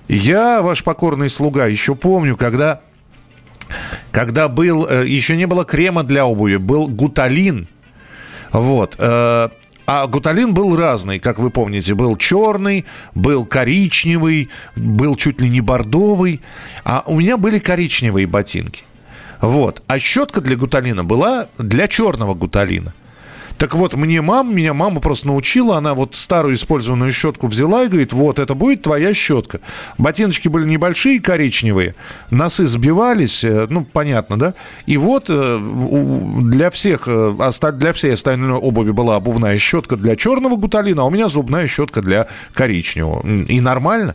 Я, 0.08 0.62
ваш 0.62 0.84
покорный 0.84 1.28
слуга, 1.28 1.66
еще 1.66 1.94
помню, 1.94 2.36
когда, 2.36 2.80
когда 4.10 4.48
был, 4.48 4.86
э, 4.88 5.06
еще 5.06 5.36
не 5.36 5.46
было 5.46 5.64
крема 5.64 6.02
для 6.02 6.24
обуви, 6.26 6.56
был 6.56 6.86
гуталин. 6.88 7.68
Вот. 8.52 8.96
э, 8.98 9.48
А 9.86 10.06
гуталин 10.06 10.54
был 10.54 10.76
разный, 10.76 11.18
как 11.18 11.38
вы 11.38 11.50
помните. 11.50 11.94
Был 11.94 12.16
черный, 12.16 12.84
был 13.14 13.44
коричневый, 13.46 14.48
был 14.76 15.14
чуть 15.16 15.40
ли 15.40 15.48
не 15.48 15.60
бордовый. 15.60 16.40
А 16.84 17.04
у 17.06 17.20
меня 17.20 17.36
были 17.36 17.58
коричневые 17.58 18.26
ботинки. 18.26 18.84
Вот. 19.40 19.82
А 19.86 19.98
щетка 19.98 20.40
для 20.40 20.56
гуталина 20.56 21.04
была 21.04 21.48
для 21.58 21.86
черного 21.86 22.34
гуталина. 22.34 22.92
Так 23.58 23.74
вот, 23.74 23.94
мне 23.94 24.22
мама, 24.22 24.52
меня 24.52 24.72
мама 24.72 25.00
просто 25.00 25.26
научила, 25.26 25.76
она 25.76 25.94
вот 25.94 26.14
старую 26.14 26.54
использованную 26.54 27.10
щетку 27.10 27.48
взяла 27.48 27.82
и 27.84 27.88
говорит, 27.88 28.12
вот, 28.12 28.38
это 28.38 28.54
будет 28.54 28.82
твоя 28.82 29.12
щетка. 29.12 29.60
Ботиночки 29.98 30.46
были 30.46 30.64
небольшие, 30.64 31.20
коричневые, 31.20 31.96
носы 32.30 32.66
сбивались, 32.66 33.42
э, 33.42 33.66
ну, 33.68 33.84
понятно, 33.84 34.38
да? 34.38 34.54
И 34.86 34.96
вот 34.96 35.26
э, 35.28 35.58
для 36.42 36.70
всех, 36.70 37.08
э, 37.08 37.50
для 37.72 37.92
всей 37.92 38.14
остальной 38.14 38.58
обуви 38.58 38.92
была 38.92 39.16
обувная 39.16 39.58
щетка 39.58 39.96
для 39.96 40.14
черного 40.14 40.54
гуталина, 40.56 41.02
а 41.02 41.06
у 41.06 41.10
меня 41.10 41.28
зубная 41.28 41.66
щетка 41.66 42.00
для 42.00 42.28
коричневого. 42.54 43.26
И 43.26 43.60
нормально. 43.60 44.14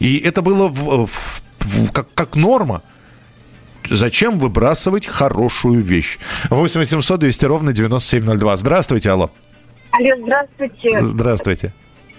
И 0.00 0.16
это 0.16 0.42
было 0.42 0.66
в- 0.66 1.06
в- 1.06 1.42
в- 1.60 1.92
как, 1.92 2.12
как 2.14 2.34
норма. 2.34 2.82
Зачем 3.88 4.38
выбрасывать 4.38 5.06
хорошую 5.06 5.80
вещь? 5.82 6.18
8 6.50 6.80
800 6.80 7.20
200 7.20 7.46
ровно 7.46 7.72
9702. 7.72 8.56
Здравствуйте, 8.56 9.10
алло. 9.10 9.30
Алло, 9.92 10.10
здравствуйте. 10.22 11.00
Здравствуйте. 11.00 11.72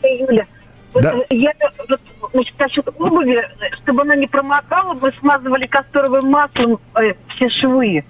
Юля. 0.03 0.45
Да. 0.93 1.13
Э, 1.13 1.21
Я 1.35 1.51
вот, 1.89 1.99
значит, 2.33 2.53
насчет 2.59 2.87
обуви, 2.99 3.41
чтобы 3.81 4.01
она 4.01 4.15
не 4.15 4.27
промокала, 4.27 4.93
мы 4.93 5.11
смазывали 5.19 5.65
касторовым 5.67 6.29
маслом 6.29 6.79
э, 6.95 7.13
все 7.35 7.49
швы. 7.49 8.03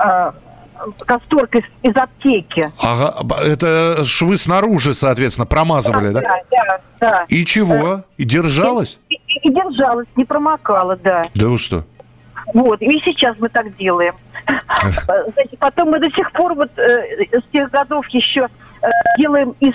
Э, 0.00 0.32
касторкой 1.06 1.60
из, 1.82 1.90
из 1.90 1.96
аптеки. 1.96 2.70
Ага, 2.82 3.14
это 3.44 4.04
швы 4.04 4.36
снаружи, 4.36 4.94
соответственно, 4.94 5.46
промазывали, 5.46 6.10
да? 6.10 6.20
Да, 6.20 6.40
да, 6.50 6.80
да. 7.00 7.26
И 7.28 7.44
чего? 7.44 8.04
И 8.16 8.24
держалась? 8.24 8.98
И, 9.08 9.14
и- 9.14 9.48
и 9.48 9.50
держалась, 9.52 10.06
не 10.16 10.24
промокала, 10.24 10.96
да. 10.96 11.28
Да 11.34 11.48
вы 11.48 11.58
что? 11.58 11.84
Вот, 12.54 12.80
и 12.82 12.98
сейчас 13.04 13.36
мы 13.38 13.48
так 13.48 13.76
делаем. 13.76 14.14
Значит, 15.34 15.58
потом 15.58 15.90
мы 15.90 16.00
до 16.00 16.10
сих 16.10 16.30
пор 16.32 16.54
вот 16.54 16.70
э, 16.78 17.26
с 17.38 17.42
тех 17.52 17.70
годов 17.70 18.06
еще 18.08 18.48
э, 18.82 18.86
делаем 19.18 19.54
из 19.60 19.74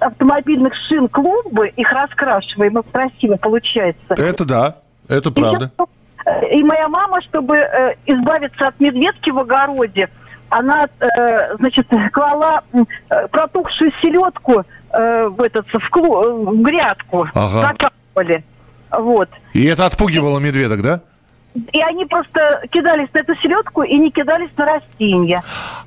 автомобильных 0.00 0.72
шин 0.88 1.08
клумбы, 1.08 1.68
их 1.68 1.92
раскрашиваем, 1.92 2.78
и 2.78 2.82
красиво 2.90 3.36
получается. 3.36 4.00
Это 4.16 4.44
да, 4.44 4.76
это 5.08 5.30
правда. 5.30 5.70
Э, 6.26 6.48
И 6.54 6.62
моя 6.62 6.88
мама, 6.88 7.20
чтобы 7.22 7.56
э, 7.56 7.94
избавиться 8.06 8.68
от 8.68 8.80
медведки 8.80 9.30
в 9.30 9.38
огороде, 9.38 10.08
она, 10.48 10.88
э, 11.00 11.56
значит, 11.56 11.86
клала 12.12 12.62
э, 12.72 13.28
протухшую 13.28 13.92
селедку 14.00 14.64
э, 14.92 15.26
в, 15.28 15.42
этот, 15.42 15.66
в, 15.68 15.90
клу- 15.90 16.50
в 16.50 16.62
грядку, 16.62 17.26
Ага. 17.34 17.60
закапывали. 17.60 18.44
Вот. 18.90 19.28
И 19.52 19.64
это 19.64 19.86
отпугивало 19.86 20.38
медведок, 20.38 20.80
да? 20.82 21.00
И 21.72 21.80
они 21.80 22.04
просто 22.04 22.62
кидались 22.70 23.08
на 23.14 23.18
эту 23.18 23.34
селедку 23.36 23.82
и 23.82 23.96
не 23.96 24.10
кидались 24.10 24.50
на 24.56 24.66
растения. 24.66 25.42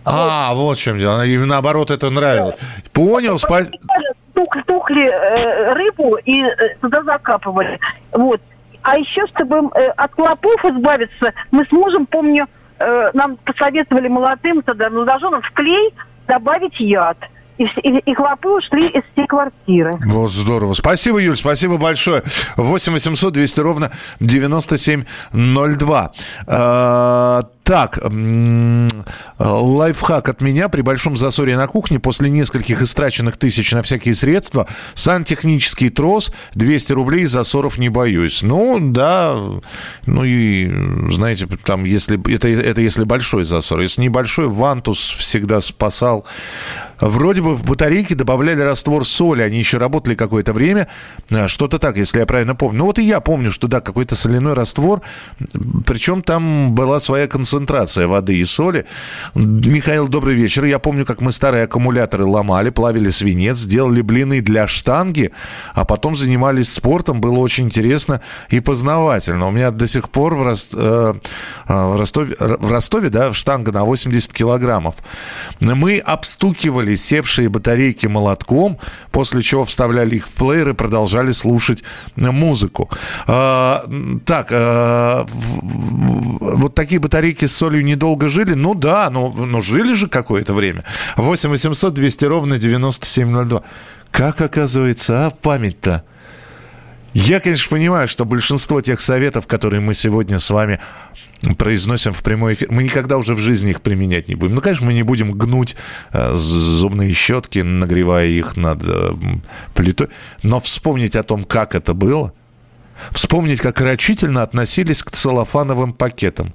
А, 0.06 0.54
вот 0.54 0.78
в 0.78 0.82
чем 0.82 0.98
дело. 0.98 1.26
Им 1.26 1.48
наоборот 1.48 1.92
это 1.92 2.10
нравилось. 2.10 2.56
Понял, 2.94 3.36
спа- 3.36 3.70
Тух- 4.34 4.64
тухли 4.66 5.08
э, 5.10 5.74
рыбу 5.74 6.16
и 6.24 6.42
э, 6.42 6.76
туда 6.80 7.04
закапывали. 7.04 7.80
Вот. 8.12 8.40
А 8.84 8.98
еще, 8.98 9.26
чтобы 9.28 9.70
э, 9.76 9.88
от 9.98 10.12
клопов 10.12 10.64
избавиться, 10.64 11.34
мы 11.52 11.66
с 11.66 11.72
мужем, 11.72 12.06
помню, 12.06 12.48
э, 12.80 13.10
нам 13.14 13.36
посоветовали 13.38 14.08
молодым 14.08 14.62
тогда 14.62 14.90
молодоженам 14.90 15.42
в 15.42 15.52
клей 15.52 15.94
добавить 16.28 16.80
яд. 16.80 17.18
И, 17.58 17.64
и, 17.64 17.98
и 18.00 18.14
ушли 18.50 18.88
из 18.90 19.04
всей 19.14 19.26
квартиры. 19.28 19.98
Вот 20.06 20.32
здорово. 20.32 20.74
Спасибо, 20.74 21.20
Юль, 21.20 21.38
спасибо 21.38 21.78
большое. 21.78 22.24
8 22.56 22.94
800 22.94 23.34
200 23.34 23.60
ровно 23.60 23.92
9702. 24.20 26.14
Так, 27.68 28.00
лайфхак 29.40 30.30
от 30.30 30.40
меня. 30.40 30.70
При 30.70 30.80
большом 30.80 31.18
засоре 31.18 31.58
на 31.58 31.68
кухне 31.68 32.00
после 32.00 32.30
нескольких 32.30 32.82
истраченных 32.82 33.36
тысяч 33.36 33.74
на 33.74 33.82
всякие 33.82 34.16
средства 34.16 34.68
сантехнический 34.96 35.90
трос 35.90 36.32
200 36.56 36.94
рублей 36.94 37.26
засоров 37.26 37.78
не 37.78 37.90
боюсь. 37.90 38.42
Ну, 38.42 38.78
да, 38.80 39.36
ну 40.06 40.24
и, 40.24 40.72
знаете, 41.12 41.46
там, 41.66 41.84
если 41.84 42.18
это, 42.34 42.48
это 42.48 42.80
если 42.80 43.04
большой 43.04 43.44
засор. 43.44 43.82
Если 43.82 44.02
небольшой, 44.02 44.48
вантус 44.48 45.00
всегда 45.00 45.60
спасал. 45.60 46.26
Вроде 47.02 47.42
бы 47.42 47.54
в 47.54 47.64
батарейке 47.64 48.16
добавляли 48.16 48.62
раствор 48.62 49.06
соли, 49.06 49.42
они 49.42 49.60
еще 49.60 49.78
работали 49.78 50.16
какое-то 50.16 50.54
время, 50.54 50.88
А, 51.32 51.48
что-то 51.48 51.80
так, 51.80 51.98
если 51.98 52.20
я 52.20 52.26
правильно 52.26 52.56
помню. 52.56 52.80
Ну 52.80 52.86
вот 52.86 52.98
и 52.98 53.04
я 53.04 53.20
помню, 53.20 53.52
что 53.52 53.68
да, 53.68 53.82
какой-то 53.82 54.16
соляной 54.16 54.54
раствор, 54.54 55.02
причем 55.86 56.24
там 56.24 56.74
была 56.74 57.00
своя 57.00 57.28
концентрация 57.28 57.57
воды 58.08 58.38
и 58.38 58.46
соли. 58.46 58.86
Михаил, 59.36 60.08
добрый 60.08 60.36
вечер. 60.36 60.66
Я 60.66 60.80
помню, 60.80 61.06
как 61.06 61.22
мы 61.22 61.32
старые 61.32 61.64
аккумуляторы 61.64 62.26
ломали, 62.26 62.70
плавили 62.70 63.10
свинец, 63.10 63.64
делали 63.66 64.02
блины 64.02 64.42
для 64.42 64.68
штанги, 64.68 65.32
а 65.74 65.86
потом 65.86 66.16
занимались 66.16 66.72
спортом, 66.74 67.22
было 67.22 67.40
очень 67.40 67.66
интересно 67.66 68.22
и 68.50 68.60
познавательно. 68.60 69.48
У 69.48 69.52
меня 69.52 69.72
до 69.72 69.88
сих 69.88 70.10
пор 70.10 70.36
в, 70.36 70.44
Рос- 70.44 70.70
э, 70.74 71.14
э, 71.68 71.74
в 71.74 71.98
Ростове, 71.98 72.36
в 72.40 72.72
Ростове, 72.72 73.10
да, 73.10 73.34
штанга 73.34 73.72
на 73.72 73.84
80 73.84 74.34
килограммов. 74.34 74.96
Мы 75.60 75.98
обстукивали 76.00 76.96
севшие 76.96 77.50
батарейки 77.50 78.08
молотком, 78.08 78.78
после 79.12 79.42
чего 79.42 79.66
вставляли 79.66 80.18
их 80.18 80.28
в 80.28 80.34
плеер 80.34 80.70
и 80.70 80.74
продолжали 80.74 81.32
слушать 81.32 81.84
музыку. 82.16 82.90
Так, 83.26 84.52
вот 86.40 86.76
такие 86.76 87.00
батарейки 87.00 87.46
с 87.48 87.56
солью 87.56 87.84
недолго 87.84 88.30
жили? 88.30 88.54
Ну 88.54 88.74
да, 88.74 89.10
но, 89.10 89.32
но 89.32 89.62
жили 89.62 89.94
же 89.94 90.08
какое-то 90.08 90.54
время. 90.54 90.84
8 91.16 91.50
800 91.50 91.94
200 91.94 92.26
ровно 92.26 92.58
9702. 92.58 93.64
Как 94.12 94.42
оказывается, 94.42 95.28
а 95.28 95.32
память-то? 95.32 96.04
Я, 97.14 97.40
конечно, 97.40 97.70
понимаю, 97.70 98.08
что 98.08 98.26
большинство 98.26 98.82
тех 98.82 99.02
советов, 99.02 99.48
которые 99.48 99.82
мы 99.82 99.96
сегодня 99.96 100.40
с 100.40 100.50
вами 100.50 100.80
произносим 101.58 102.14
в 102.14 102.22
прямой 102.24 102.54
эфир, 102.54 102.72
мы 102.72 102.84
никогда 102.84 103.18
уже 103.18 103.34
в 103.34 103.40
жизни 103.40 103.72
их 103.72 103.82
применять 103.82 104.28
не 104.28 104.36
будем. 104.36 104.56
Ну, 104.56 104.62
конечно, 104.62 104.86
мы 104.86 104.94
не 104.94 105.04
будем 105.04 105.32
гнуть 105.32 105.76
э, 106.14 106.34
зубные 106.34 107.14
щетки, 107.14 107.60
нагревая 107.60 108.28
их 108.28 108.58
над 108.58 108.84
э, 108.86 109.12
плитой, 109.74 110.10
но 110.44 110.60
вспомнить 110.60 111.16
о 111.16 111.24
том, 111.24 111.44
как 111.44 111.76
это 111.76 111.94
было, 111.94 112.34
вспомнить, 113.12 113.62
как 113.62 113.82
рачительно 113.82 114.42
относились 114.42 115.04
к 115.04 115.12
целлофановым 115.12 115.94
пакетам. 115.94 116.54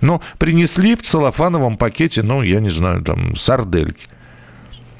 Ну, 0.00 0.20
принесли 0.38 0.94
в 0.94 1.02
целлофановом 1.02 1.76
пакете, 1.76 2.22
ну, 2.22 2.42
я 2.42 2.60
не 2.60 2.70
знаю, 2.70 3.02
там, 3.02 3.36
сардельки. 3.36 4.06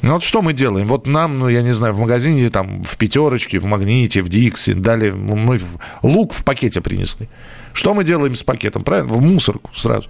Ну 0.02 0.12
вот 0.12 0.22
что 0.22 0.42
мы 0.42 0.52
делаем? 0.52 0.87
Вот 0.87 1.06
нам, 1.06 1.40
ну 1.40 1.48
я 1.48 1.62
не 1.62 1.72
знаю, 1.72 1.92
в 1.92 1.98
магазине, 1.98 2.50
там, 2.50 2.82
в 2.82 2.96
пятерочке, 2.96 3.58
в 3.58 3.64
магните, 3.64 4.22
в 4.22 4.28
Дикси, 4.28 4.74
дали, 4.74 5.11
мы 5.11 5.61
лук 6.02 6.32
в 6.32 6.44
пакете 6.44 6.80
принесли. 6.80 7.28
Что 7.72 7.94
мы 7.94 8.04
делаем 8.04 8.37
с 8.37 8.42
пакетом? 8.44 8.84
Правильно? 8.84 9.12
В 9.12 9.20
мусорку 9.20 9.70
сразу. 9.74 10.08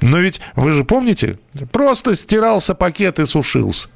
Но 0.00 0.18
ведь 0.18 0.40
вы 0.54 0.72
же 0.72 0.84
помните, 0.84 1.38
просто 1.72 2.14
стирался 2.14 2.74
пакет 2.74 3.18
и 3.18 3.26
сушился. 3.26 3.88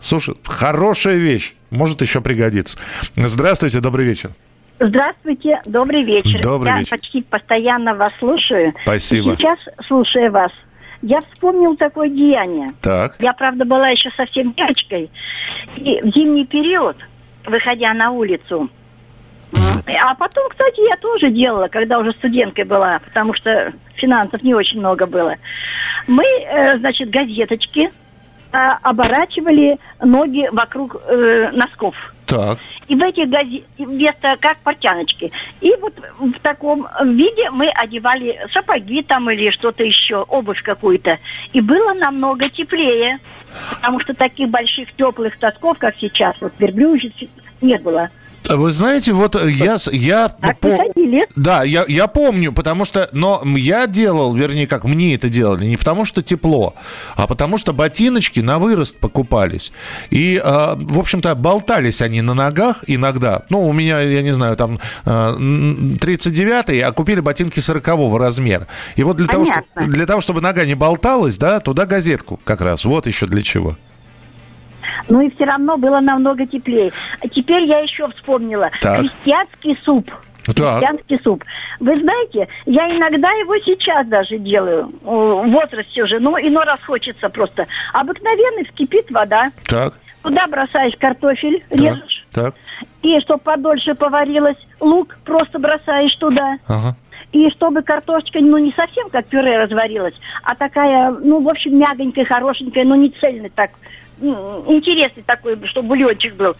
Слушай, 0.00 0.36
хорошая 0.42 1.16
вещь. 1.16 1.54
Может 1.70 2.00
еще 2.00 2.20
пригодится. 2.20 2.78
Здравствуйте, 3.14 3.80
добрый 3.80 4.06
вечер. 4.06 4.30
Здравствуйте, 4.78 5.60
добрый 5.66 6.02
вечер. 6.02 6.42
Добрый 6.42 6.72
я 6.72 6.78
вечер. 6.78 6.90
почти 6.96 7.22
постоянно 7.22 7.94
вас 7.94 8.12
слушаю. 8.18 8.74
Спасибо. 8.82 9.32
И 9.32 9.36
сейчас, 9.36 9.58
слушая 9.86 10.30
вас, 10.30 10.50
я 11.02 11.20
вспомнил 11.20 11.76
такое 11.76 12.08
деяние. 12.08 12.70
Так. 12.80 13.16
Я, 13.18 13.32
правда, 13.32 13.64
была 13.64 13.88
еще 13.88 14.10
совсем 14.16 14.52
девочкой. 14.54 15.10
И 15.76 16.00
в 16.00 16.14
зимний 16.14 16.46
период, 16.46 16.96
выходя 17.44 17.92
на 17.92 18.10
улицу, 18.10 18.70
а 19.86 20.14
потом, 20.14 20.48
кстати, 20.48 20.88
я 20.88 20.96
тоже 20.96 21.30
делала, 21.30 21.68
когда 21.68 21.98
уже 21.98 22.12
студенткой 22.12 22.64
была, 22.64 23.00
потому 23.04 23.34
что 23.34 23.72
финансов 23.96 24.42
не 24.42 24.54
очень 24.54 24.78
много 24.78 25.06
было. 25.06 25.36
Мы, 26.06 26.24
э, 26.24 26.78
значит, 26.78 27.10
газеточки 27.10 27.90
а, 28.52 28.78
оборачивали 28.82 29.78
ноги 30.00 30.48
вокруг 30.52 30.96
э, 31.06 31.50
носков. 31.52 31.94
Так. 32.32 32.58
И 32.88 32.96
в 32.96 33.02
этих 33.02 33.28
газетах, 33.28 33.68
вместо 33.76 34.36
как 34.40 34.56
портяночки. 34.58 35.30
И 35.60 35.74
вот 35.80 35.92
в 36.18 36.40
таком 36.40 36.88
виде 37.04 37.50
мы 37.50 37.68
одевали 37.68 38.40
сапоги 38.54 39.02
там 39.02 39.30
или 39.30 39.50
что-то 39.50 39.84
еще, 39.84 40.22
обувь 40.22 40.62
какую-то. 40.62 41.18
И 41.52 41.60
было 41.60 41.92
намного 41.92 42.48
теплее. 42.48 43.18
Потому 43.70 44.00
что 44.00 44.14
таких 44.14 44.48
больших 44.48 44.94
теплых 44.94 45.38
тосков, 45.38 45.76
как 45.76 45.96
сейчас, 46.00 46.34
вот 46.40 46.54
верблюжьих, 46.58 47.12
не 47.60 47.76
было. 47.76 48.08
Вы 48.48 48.72
знаете, 48.72 49.12
вот 49.12 49.34
я, 49.44 49.78
с- 49.78 49.90
я 49.92 50.28
по- 50.60 50.68
да, 51.36 51.62
я, 51.62 51.84
я 51.88 52.06
помню, 52.06 52.52
потому 52.52 52.84
что, 52.84 53.08
но 53.12 53.40
я 53.56 53.86
делал, 53.86 54.34
вернее, 54.34 54.66
как 54.66 54.84
мне 54.84 55.14
это 55.14 55.28
делали, 55.28 55.66
не 55.66 55.76
потому 55.76 56.04
что 56.04 56.22
тепло, 56.22 56.74
а 57.16 57.26
потому 57.26 57.56
что 57.58 57.72
ботиночки 57.72 58.40
на 58.40 58.58
вырост 58.58 58.98
покупались. 58.98 59.72
И, 60.10 60.40
э, 60.42 60.74
в 60.76 60.98
общем-то, 60.98 61.34
болтались 61.34 62.02
они 62.02 62.20
на 62.22 62.34
ногах 62.34 62.84
иногда. 62.86 63.42
Ну, 63.48 63.66
у 63.66 63.72
меня, 63.72 64.00
я 64.00 64.22
не 64.22 64.32
знаю, 64.32 64.56
там 64.56 64.78
э, 65.04 65.10
м, 65.10 65.98
39-й, 66.00 66.80
а 66.82 66.92
купили 66.92 67.20
ботинки 67.20 67.60
40 67.60 68.18
размера. 68.18 68.66
И 68.96 69.02
вот 69.02 69.16
для 69.16 69.26
того, 69.26 69.44
что- 69.44 69.54
для 69.86 70.06
того, 70.06 70.20
чтобы 70.20 70.40
нога 70.40 70.64
не 70.64 70.74
болталась, 70.74 71.38
да, 71.38 71.60
туда 71.60 71.86
газетку 71.86 72.40
как 72.44 72.60
раз. 72.60 72.84
Вот 72.84 73.06
еще 73.06 73.26
для 73.26 73.42
чего. 73.42 73.76
Ну 75.12 75.20
и 75.20 75.28
все 75.34 75.44
равно 75.44 75.76
было 75.76 76.00
намного 76.00 76.46
теплее. 76.46 76.90
А 77.20 77.28
теперь 77.28 77.64
я 77.64 77.80
еще 77.80 78.08
вспомнила. 78.08 78.70
Так. 78.80 79.00
Крестьянский 79.00 79.78
суп. 79.84 80.10
Так. 80.46 80.54
Крестьянский 80.80 81.20
суп. 81.22 81.44
Вы 81.80 82.00
знаете, 82.00 82.48
я 82.64 82.88
иногда 82.96 83.30
его 83.32 83.58
сейчас 83.58 84.06
даже 84.06 84.38
делаю. 84.38 84.90
О, 85.04 85.42
В 85.42 85.50
возрасте 85.50 86.02
уже. 86.02 86.18
Ну, 86.18 86.38
иной 86.38 86.64
раз 86.64 86.80
хочется 86.86 87.28
просто. 87.28 87.66
Обыкновенный 87.92 88.64
вскипит 88.64 89.12
вода. 89.12 89.50
Так, 89.68 89.92
Туда 90.22 90.46
бросаешь 90.46 90.96
картофель, 90.98 91.62
так, 91.68 91.78
режешь. 91.80 92.24
так. 92.32 92.54
И 93.02 93.20
чтобы 93.20 93.40
подольше 93.42 93.94
поварилось, 93.94 94.56
лук 94.80 95.18
просто 95.26 95.58
бросаешь 95.58 96.14
туда. 96.16 96.56
Ага. 96.68 96.96
И 97.32 97.50
чтобы 97.50 97.82
картошечка, 97.82 98.38
ну, 98.40 98.56
не 98.56 98.72
совсем 98.72 99.10
как 99.10 99.26
пюре 99.26 99.58
разварилась, 99.58 100.14
а 100.42 100.54
такая, 100.54 101.10
ну, 101.10 101.42
в 101.42 101.48
общем, 101.48 101.76
мягонькая, 101.78 102.24
хорошенькая, 102.24 102.84
но 102.84 102.94
не 102.94 103.10
цельная 103.10 103.50
так, 103.54 103.70
интересный 104.20 105.22
такой, 105.22 105.58
чтобы 105.68 105.88
бульончик 105.88 106.34
был. 106.34 106.56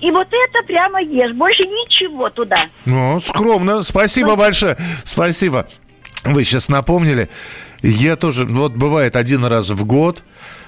И 0.00 0.10
вот 0.10 0.28
это 0.30 0.66
прямо 0.66 1.02
ешь. 1.02 1.32
Больше 1.32 1.62
ничего 1.64 2.28
туда. 2.30 2.68
Ну, 2.84 3.20
скромно. 3.20 3.82
Спасибо 3.82 4.36
большое. 4.36 4.76
Спасибо. 5.04 5.66
Вы 6.24 6.44
сейчас 6.44 6.68
напомнили. 6.68 7.28
Я 7.82 8.16
тоже, 8.16 8.46
вот 8.46 8.72
бывает 8.72 9.14
один 9.14 9.44
раз 9.44 9.70
в 9.70 9.84
год, 9.84 10.22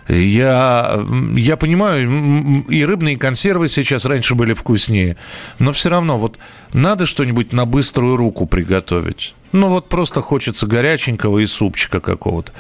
я, 0.07 1.01
я 1.35 1.57
понимаю, 1.57 2.62
и 2.68 2.85
рыбные 2.85 3.16
консервы 3.16 3.68
сейчас 3.68 4.05
раньше 4.05 4.35
были 4.35 4.53
вкуснее, 4.53 5.16
но 5.59 5.72
все 5.72 5.89
равно 5.89 6.18
вот 6.18 6.39
надо 6.74 7.07
что-нибудь 7.07 7.55
на 7.55 7.64
быструю 7.64 8.16
руку 8.16 8.47
приготовить. 8.47 9.35
Ну 9.53 9.68
вот 9.68 9.89
просто 9.89 10.20
хочется 10.20 10.66
горяченького 10.66 11.39
и 11.39 11.47
супчика 11.47 12.01
какого-то. 12.01 12.53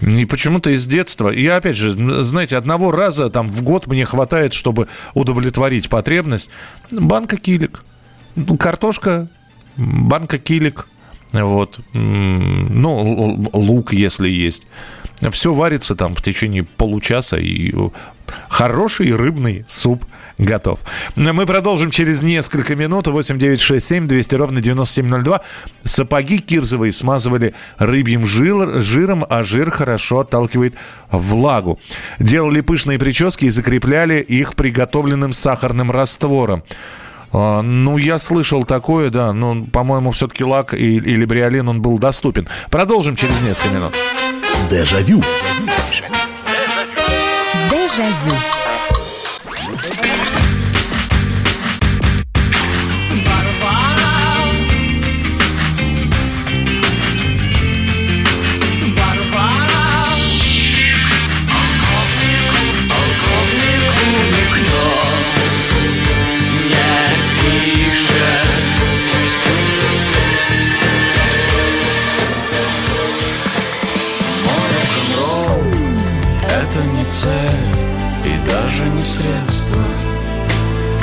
И 0.00 0.24
почему-то 0.26 0.70
из 0.70 0.86
детства. 0.86 1.30
Я, 1.30 1.56
опять 1.56 1.76
же, 1.76 1.92
знаете, 2.22 2.56
одного 2.56 2.92
раза 2.92 3.30
там 3.30 3.48
в 3.48 3.62
год 3.62 3.86
мне 3.86 4.04
хватает, 4.04 4.54
чтобы 4.54 4.88
удовлетворить 5.14 5.88
потребность. 5.88 6.50
Банка 6.90 7.36
килик. 7.36 7.82
Картошка, 8.58 9.28
банка 9.76 10.38
килик. 10.38 10.86
Вот. 11.32 11.80
Ну, 11.92 13.50
лук, 13.52 13.92
если 13.92 14.28
есть. 14.28 14.66
Все 15.30 15.52
варится 15.52 15.96
там 15.96 16.14
в 16.14 16.22
течение 16.22 16.62
получаса, 16.62 17.38
и 17.38 17.74
хороший 18.48 19.14
рыбный 19.14 19.64
суп 19.66 20.04
готов. 20.38 20.80
Мы 21.16 21.46
продолжим 21.46 21.90
через 21.90 22.22
несколько 22.22 22.76
минут. 22.76 23.06
8 23.06 23.38
9 23.38 23.60
6 23.60 23.86
7 23.86 24.08
200 24.08 24.34
ровно 24.36 24.60
9702. 24.60 25.40
Сапоги 25.84 26.38
кирзовые 26.38 26.92
смазывали 26.92 27.54
рыбьим 27.76 28.26
жир, 28.26 28.80
жиром, 28.80 29.24
а 29.28 29.42
жир 29.42 29.70
хорошо 29.70 30.20
отталкивает 30.20 30.74
влагу. 31.10 31.78
Делали 32.18 32.60
пышные 32.60 32.98
прически 32.98 33.46
и 33.46 33.50
закрепляли 33.50 34.20
их 34.20 34.54
приготовленным 34.54 35.32
сахарным 35.32 35.90
раствором. 35.90 36.62
А, 37.32 37.62
ну, 37.62 37.98
я 37.98 38.18
слышал 38.18 38.62
такое, 38.62 39.10
да. 39.10 39.32
Но, 39.32 39.64
по-моему, 39.64 40.12
все-таки 40.12 40.44
лак 40.44 40.74
или 40.74 41.24
бриолин, 41.24 41.68
он 41.68 41.82
был 41.82 41.98
доступен. 41.98 42.48
Продолжим 42.70 43.16
через 43.16 43.40
несколько 43.42 43.74
минут. 43.74 43.94
Дежавю. 44.70 45.22
Дежавю. 47.70 48.34
Это 48.34 48.57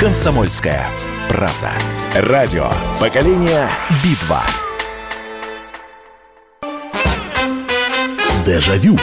Комсомольская 0.06 0.86
правда. 1.28 1.72
Радио. 2.14 2.70
Поколение 3.00 3.68
Битва. 4.04 4.40
Дежавю. 8.44 8.96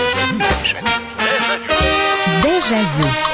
Дежавю. 2.41 3.32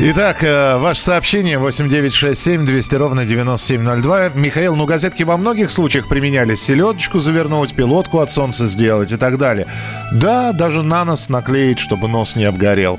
Итак, 0.00 0.42
э, 0.42 0.78
ваше 0.78 1.00
сообщение 1.00 1.58
8967 1.58 2.64
200 2.64 2.94
ровно 2.96 3.24
9702. 3.24 4.30
Михаил, 4.34 4.74
ну 4.74 4.84
газетки 4.84 5.22
во 5.22 5.36
многих 5.36 5.70
случаях 5.70 6.08
применяли 6.08 6.54
селедочку 6.56 7.20
завернуть, 7.20 7.74
пилотку 7.74 8.18
от 8.18 8.30
солнца 8.30 8.66
сделать 8.66 9.12
и 9.12 9.16
так 9.16 9.38
далее. 9.38 9.66
Да, 10.10 10.52
даже 10.52 10.82
на 10.82 11.04
нос 11.04 11.28
наклеить, 11.28 11.78
чтобы 11.78 12.08
нос 12.08 12.36
не 12.36 12.44
обгорел. 12.44 12.98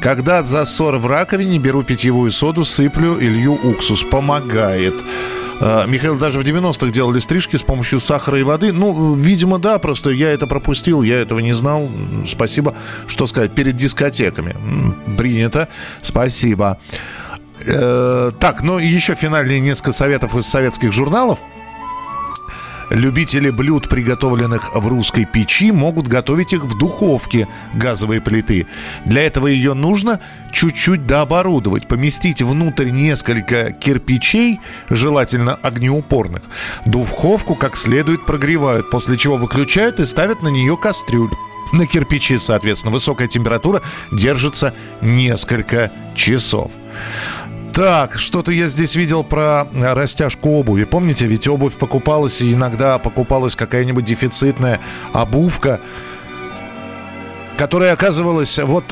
Когда 0.00 0.42
засор 0.42 0.96
в 0.96 1.06
раковине, 1.06 1.58
беру 1.58 1.82
питьевую 1.82 2.30
соду, 2.30 2.64
сыплю 2.64 3.18
и 3.18 3.26
лью 3.26 3.58
уксус. 3.64 4.04
Помогает. 4.04 4.94
Э, 5.64 5.86
Михаил, 5.86 6.16
даже 6.16 6.40
в 6.40 6.42
90-х 6.42 6.92
делали 6.92 7.20
стрижки 7.20 7.56
с 7.56 7.62
помощью 7.62 7.98
сахара 7.98 8.38
и 8.38 8.42
воды. 8.42 8.70
Ну, 8.70 9.14
видимо, 9.14 9.58
да, 9.58 9.78
просто 9.78 10.10
я 10.10 10.30
это 10.30 10.46
пропустил, 10.46 11.00
я 11.00 11.22
этого 11.22 11.38
не 11.38 11.54
знал. 11.54 11.88
Спасибо, 12.26 12.74
что 13.06 13.26
сказать, 13.26 13.52
перед 13.52 13.74
дискотеками. 13.74 14.54
Принято. 15.16 15.68
Спасибо. 16.02 16.76
Э, 17.66 18.30
так, 18.38 18.62
ну 18.62 18.78
и 18.78 18.86
еще 18.86 19.14
финальные 19.14 19.60
несколько 19.60 19.92
советов 19.92 20.36
из 20.36 20.46
советских 20.46 20.92
журналов. 20.92 21.38
Любители 22.90 23.50
блюд, 23.50 23.88
приготовленных 23.88 24.74
в 24.74 24.88
русской 24.88 25.24
печи, 25.24 25.72
могут 25.72 26.08
готовить 26.08 26.52
их 26.52 26.64
в 26.64 26.78
духовке 26.78 27.48
газовой 27.74 28.20
плиты. 28.20 28.66
Для 29.04 29.22
этого 29.22 29.46
ее 29.46 29.74
нужно 29.74 30.20
чуть-чуть 30.52 31.06
дооборудовать, 31.06 31.88
поместить 31.88 32.42
внутрь 32.42 32.90
несколько 32.90 33.72
кирпичей, 33.72 34.60
желательно 34.90 35.54
огнеупорных. 35.54 36.42
Духовку 36.86 37.54
как 37.54 37.76
следует 37.76 38.26
прогревают, 38.26 38.90
после 38.90 39.16
чего 39.16 39.36
выключают 39.36 40.00
и 40.00 40.04
ставят 40.04 40.42
на 40.42 40.48
нее 40.48 40.76
кастрюль. 40.76 41.30
На 41.72 41.86
кирпичи, 41.86 42.38
соответственно, 42.38 42.92
высокая 42.92 43.26
температура 43.26 43.82
держится 44.12 44.74
несколько 45.00 45.90
часов. 46.14 46.70
Так, 47.74 48.20
что-то 48.20 48.52
я 48.52 48.68
здесь 48.68 48.94
видел 48.94 49.24
про 49.24 49.66
э, 49.72 49.92
растяжку 49.94 50.50
обуви. 50.50 50.84
Помните, 50.84 51.26
ведь 51.26 51.48
обувь 51.48 51.74
покупалась, 51.74 52.40
и 52.40 52.52
иногда 52.52 52.98
покупалась 52.98 53.56
какая-нибудь 53.56 54.04
дефицитная 54.04 54.78
обувка, 55.12 55.80
которая 57.56 57.92
оказывалась 57.92 58.60
вот, 58.60 58.84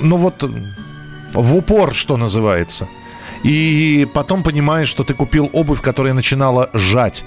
ну 0.00 0.16
вот, 0.16 0.48
в 1.34 1.56
упор, 1.56 1.94
что 1.94 2.16
называется. 2.16 2.88
И 3.42 4.08
потом 4.14 4.42
понимаешь, 4.42 4.88
что 4.88 5.04
ты 5.04 5.12
купил 5.12 5.50
обувь, 5.52 5.82
которая 5.82 6.14
начинала 6.14 6.70
жать. 6.72 7.24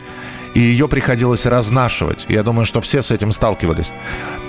И 0.56 0.60
ее 0.60 0.88
приходилось 0.88 1.46
разнашивать. 1.46 2.26
Я 2.30 2.42
думаю, 2.42 2.66
что 2.66 2.82
все 2.82 3.04
с 3.04 3.12
этим 3.12 3.32
сталкивались. 3.32 3.92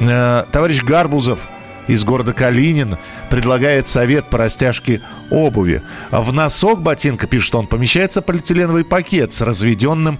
Э, 0.00 0.44
Товарищ 0.50 0.82
Гарбузов 0.82 1.40
из 1.86 2.04
города 2.04 2.32
Калинин 2.32 2.96
предлагает 3.30 3.88
совет 3.88 4.26
по 4.26 4.38
растяжке 4.38 5.02
обуви. 5.30 5.82
В 6.10 6.32
носок 6.32 6.82
ботинка, 6.82 7.26
пишет 7.26 7.54
он, 7.54 7.66
помещается 7.66 8.22
полиэтиленовый 8.22 8.84
пакет 8.84 9.32
с 9.32 9.40
разведенным 9.40 10.18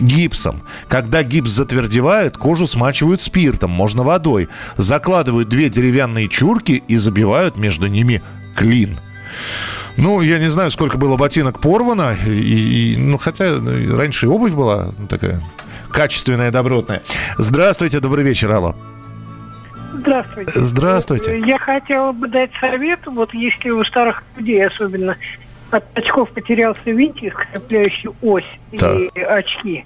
гипсом. 0.00 0.62
Когда 0.88 1.22
гипс 1.22 1.50
затвердевает, 1.50 2.36
кожу 2.36 2.66
смачивают 2.66 3.20
спиртом, 3.20 3.70
можно 3.70 4.02
водой. 4.02 4.48
Закладывают 4.76 5.48
две 5.48 5.68
деревянные 5.68 6.28
чурки 6.28 6.82
и 6.86 6.96
забивают 6.96 7.56
между 7.56 7.86
ними 7.86 8.22
клин. 8.54 8.98
Ну, 9.96 10.20
я 10.20 10.38
не 10.38 10.48
знаю, 10.48 10.70
сколько 10.70 10.98
было 10.98 11.16
ботинок 11.16 11.60
порвано, 11.60 12.14
и, 12.26 12.94
и- 12.94 12.96
ну, 12.98 13.16
хотя 13.16 13.56
ну, 13.56 13.96
раньше 13.96 14.28
обувь 14.28 14.52
была 14.52 14.92
такая 15.08 15.42
качественная, 15.90 16.50
добротная. 16.50 17.02
Здравствуйте, 17.38 18.00
добрый 18.00 18.22
вечер, 18.22 18.52
алло. 18.52 18.76
Здравствуйте. 20.06 20.52
Здравствуйте. 20.62 21.32
Э, 21.32 21.38
Я 21.40 21.58
хотела 21.58 22.12
бы 22.12 22.28
дать 22.28 22.50
совет, 22.60 23.00
вот 23.06 23.34
если 23.34 23.70
у 23.70 23.82
старых 23.84 24.22
людей 24.36 24.64
особенно 24.64 25.16
от 25.72 25.84
очков 25.98 26.30
потерялся 26.30 26.80
винтик, 26.84 27.34
скрепляющий 27.50 28.10
ось 28.22 28.58
Так. 28.78 28.98
и 29.16 29.20
очки, 29.20 29.84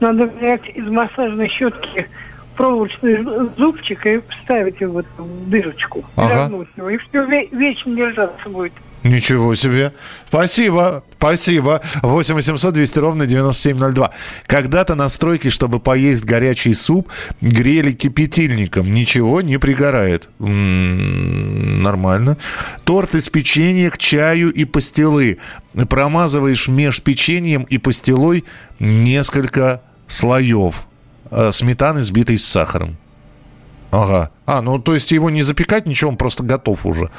надо 0.00 0.24
взять 0.26 0.66
из 0.74 0.86
массажной 0.86 1.48
щетки 1.48 2.08
проволочный 2.56 3.22
зубчик 3.58 4.04
и 4.06 4.20
вставить 4.30 4.80
его 4.80 5.02
в 5.18 5.50
дырочку, 5.50 6.02
Ага. 6.16 6.44
вернуть 6.46 6.68
его, 6.76 6.88
и 6.90 6.96
все 6.96 7.24
вечно 7.52 7.94
держаться 7.94 8.48
будет. 8.48 8.72
Ничего 9.04 9.54
себе. 9.54 9.92
Спасибо, 10.28 11.04
спасибо. 11.18 11.80
8 12.02 12.34
800 12.34 12.74
200 12.74 12.98
ровно 12.98 13.26
9702. 13.26 14.10
Когда-то 14.46 14.94
на 14.96 15.08
стройке, 15.08 15.50
чтобы 15.50 15.78
поесть 15.78 16.24
горячий 16.24 16.74
суп, 16.74 17.08
грели 17.40 17.92
кипятильником. 17.92 18.92
Ничего 18.92 19.40
не 19.40 19.58
пригорает. 19.58 20.28
М, 20.40 21.82
Нормально. 21.82 22.36
Торт 22.84 23.14
из 23.14 23.28
печенья 23.28 23.90
к 23.90 23.98
чаю 23.98 24.52
и 24.52 24.64
пастилы. 24.64 25.38
Промазываешь 25.88 26.66
меж 26.68 27.00
печеньем 27.02 27.62
и 27.62 27.78
пастилой 27.78 28.44
несколько 28.80 29.82
слоев. 30.08 30.86
э, 31.30 31.52
Сметаны, 31.52 32.02
сбитой 32.02 32.36
с 32.38 32.44
сахаром. 32.44 32.96
Ага. 33.90 34.30
А, 34.46 34.60
ну 34.62 34.78
то 34.78 34.94
есть 34.94 35.10
его 35.12 35.30
не 35.30 35.42
запекать, 35.42 35.86
ничего, 35.86 36.10
он 36.10 36.16
просто 36.16 36.42
готов 36.42 36.84
уже. 36.84 37.10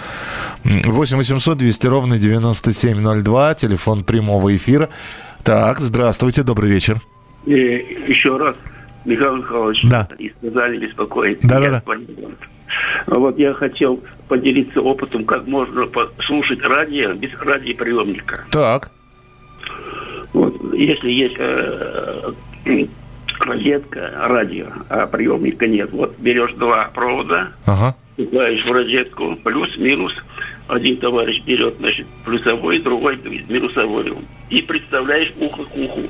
М, 0.66 0.82
8 0.92 1.18
800 1.18 1.58
200 1.58 1.88
ровно 1.88 2.18
9702, 2.20 3.54
телефон 3.56 4.04
прямого 4.04 4.56
эфира. 4.56 4.90
Так, 5.44 5.80
здравствуйте, 5.80 6.44
добрый 6.44 6.70
вечер. 6.70 7.02
И 7.46 7.54
еще 8.08 8.38
раз, 8.38 8.56
Михаил 9.06 9.38
Михайлович, 9.38 9.82
Да. 9.86 10.08
и 10.20 10.30
сказали 10.38 10.78
беспокоить. 10.78 11.40
Да, 11.42 11.60
да, 11.60 11.82
да. 11.86 11.94
Вот 13.08 13.40
я 13.40 13.54
хотел 13.56 14.04
поделиться 14.28 14.80
опытом, 14.82 15.26
как 15.26 15.48
можно 15.48 15.88
послушать 15.88 16.62
радио 16.62 17.14
без 17.14 17.32
радиоприемника. 17.40 18.44
Так. 18.52 18.92
Вот, 20.34 20.54
если 20.76 21.10
есть 21.10 21.36
э, 21.40 22.32
розетка, 23.40 24.12
радио, 24.28 24.68
а 24.90 25.08
приемника 25.08 25.68
нет. 25.68 25.92
Вот 25.92 26.18
берешь 26.20 26.54
два 26.54 26.86
провода, 26.94 27.52
ага. 27.66 27.96
вставляешь 28.18 28.66
в 28.66 28.72
розетку, 28.72 29.36
плюс, 29.44 29.78
минус. 29.78 30.16
Один 30.68 30.98
товарищ 30.98 31.42
берет, 31.46 31.78
значит, 31.80 32.06
плюсовой, 32.26 32.80
другой 32.80 33.18
минусовой. 33.18 34.14
И 34.50 34.62
представляешь 34.62 35.34
ухо 35.40 35.64
к 35.64 35.76
уху. 35.76 36.04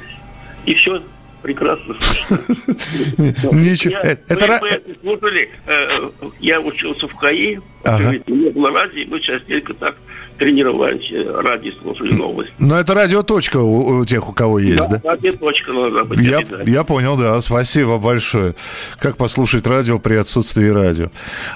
И 0.66 0.74
все 0.74 1.02
прекрасно 1.42 1.96
слышно. 2.00 2.38
Ничего. 3.56 3.94
Я, 3.94 4.02
Это 4.28 4.82
слушали, 5.02 5.50
э, 5.66 6.10
я 6.40 6.60
учился 6.60 7.08
в 7.08 7.16
КАИ, 7.16 7.60
Ага. 7.86 8.20
не 8.28 8.50
было 8.50 8.72
радио, 8.72 9.06
мы 9.08 9.20
частенько 9.22 9.74
так 9.74 9.96
тренировались, 10.40 11.12
э, 11.12 11.42
радио 11.42 11.74
слушали 11.82 12.14
новости. 12.16 12.54
Но 12.60 12.80
это 12.80 12.96
радиоточка 12.96 13.58
у, 13.58 14.00
у 14.00 14.06
тех, 14.06 14.28
у 14.30 14.34
кого 14.34 14.58
есть, 14.58 14.90
да? 14.90 15.00
Да, 15.04 15.12
радио 15.12 15.34
точка 15.34 15.74
должна 15.74 16.06
быть. 16.06 16.20
Я, 16.20 16.42
я 16.66 16.84
понял, 16.84 17.18
да. 17.18 17.40
Спасибо 17.42 17.98
большое. 17.98 18.56
Как 19.00 19.18
послушать 19.18 19.68
радио 19.68 20.00
при 20.00 20.16
отсутствии 20.16 20.70
радио? 20.70 21.10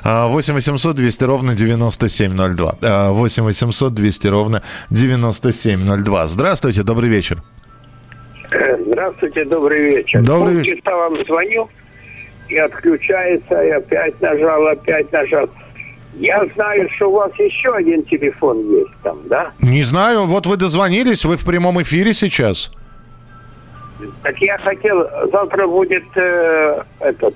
А, 0.03 0.27
8 0.27 0.53
800 0.53 0.95
200 0.95 1.23
ровно 1.23 1.55
9702. 1.55 2.75
А, 2.84 3.11
8 3.11 3.43
800 3.43 3.93
200 3.93 4.27
ровно 4.27 4.61
9702. 4.89 6.27
Здравствуйте, 6.27 6.84
добрый 6.84 7.09
вечер. 7.09 7.41
Э, 8.51 8.77
Здравствуйте, 8.86 9.45
добрый 9.45 9.86
вечер. 9.86 10.21
Добрый 10.21 10.55
вечер. 10.55 10.79
вам 10.86 11.25
звонил, 11.25 11.69
и 12.49 12.57
отключается, 12.57 13.63
и 13.63 13.69
опять 13.69 14.19
нажал, 14.21 14.67
опять 14.67 15.11
нажал. 15.11 15.49
Я 16.16 16.45
знаю, 16.55 16.89
что 16.95 17.09
у 17.09 17.14
вас 17.14 17.32
еще 17.39 17.74
один 17.74 18.03
телефон 18.03 18.59
есть 18.70 18.93
там, 19.01 19.20
да? 19.26 19.51
Не 19.61 19.82
знаю, 19.84 20.26
вот 20.26 20.45
вы 20.45 20.57
дозвонились, 20.57 21.26
вы 21.26 21.38
в 21.38 21.45
прямом 21.45 21.82
эфире 21.82 22.14
сейчас. 22.14 22.72
Так 24.22 24.38
я 24.39 24.57
хотел, 24.59 25.07
завтра 25.32 25.68
будет 25.68 26.03
э, 26.16 26.84
этот, 26.99 27.36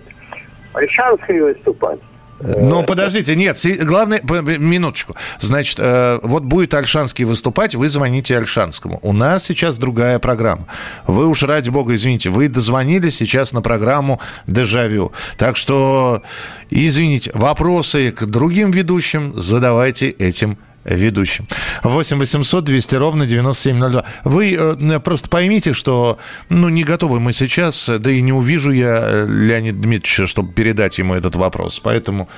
Альшанский 0.74 1.40
выступать. 1.40 2.00
Ну, 2.40 2.84
подождите, 2.84 3.36
нет, 3.36 3.60
главное, 3.82 4.22
минуточку. 4.22 5.16
Значит, 5.40 5.80
э, 5.80 6.20
вот 6.22 6.44
будет 6.44 6.74
Альшанский 6.74 7.26
выступать, 7.26 7.76
вы 7.76 7.90
звоните 7.90 8.38
Альшанскому. 8.38 9.00
У 9.02 9.14
нас 9.14 9.46
сейчас 9.46 9.78
другая 9.78 10.20
программа. 10.20 10.68
Вы 11.08 11.28
уж, 11.28 11.44
ради 11.44 11.70
бога, 11.70 11.96
извините, 11.96 12.30
вы 12.30 12.48
дозвонились 12.48 13.16
сейчас 13.16 13.54
на 13.54 13.62
программу 13.62 14.20
«Дежавю». 14.46 15.12
Так 15.38 15.58
что, 15.58 16.22
извините, 16.70 17.32
вопросы 17.34 18.12
к 18.12 18.26
другим 18.26 18.72
ведущим 18.72 19.34
задавайте 19.36 20.10
этим 20.10 20.58
ведущим. 20.96 21.48
8 21.84 22.18
800 22.18 22.64
200 22.64 22.96
ровно 22.96 23.26
9702. 23.26 24.04
Вы 24.24 24.56
э, 24.56 25.00
просто 25.00 25.30
поймите, 25.30 25.74
что 25.74 26.18
ну, 26.50 26.70
не 26.70 26.84
готовы 26.84 27.20
мы 27.20 27.34
сейчас, 27.34 27.90
да 28.00 28.12
и 28.12 28.22
не 28.22 28.34
увижу 28.34 28.72
я 28.72 29.00
э, 29.02 29.28
Леонида 29.28 29.78
Дмитриевича, 29.78 30.28
чтобы 30.28 30.54
передать 30.54 30.98
ему 30.98 31.14
этот 31.14 31.36
вопрос. 31.36 31.80
Поэтому 31.80 32.30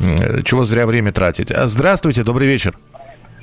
э, 0.00 0.42
чего 0.44 0.64
зря 0.64 0.86
время 0.86 1.12
тратить. 1.12 1.52
Здравствуйте, 1.54 2.22
добрый 2.22 2.48
вечер. 2.48 2.76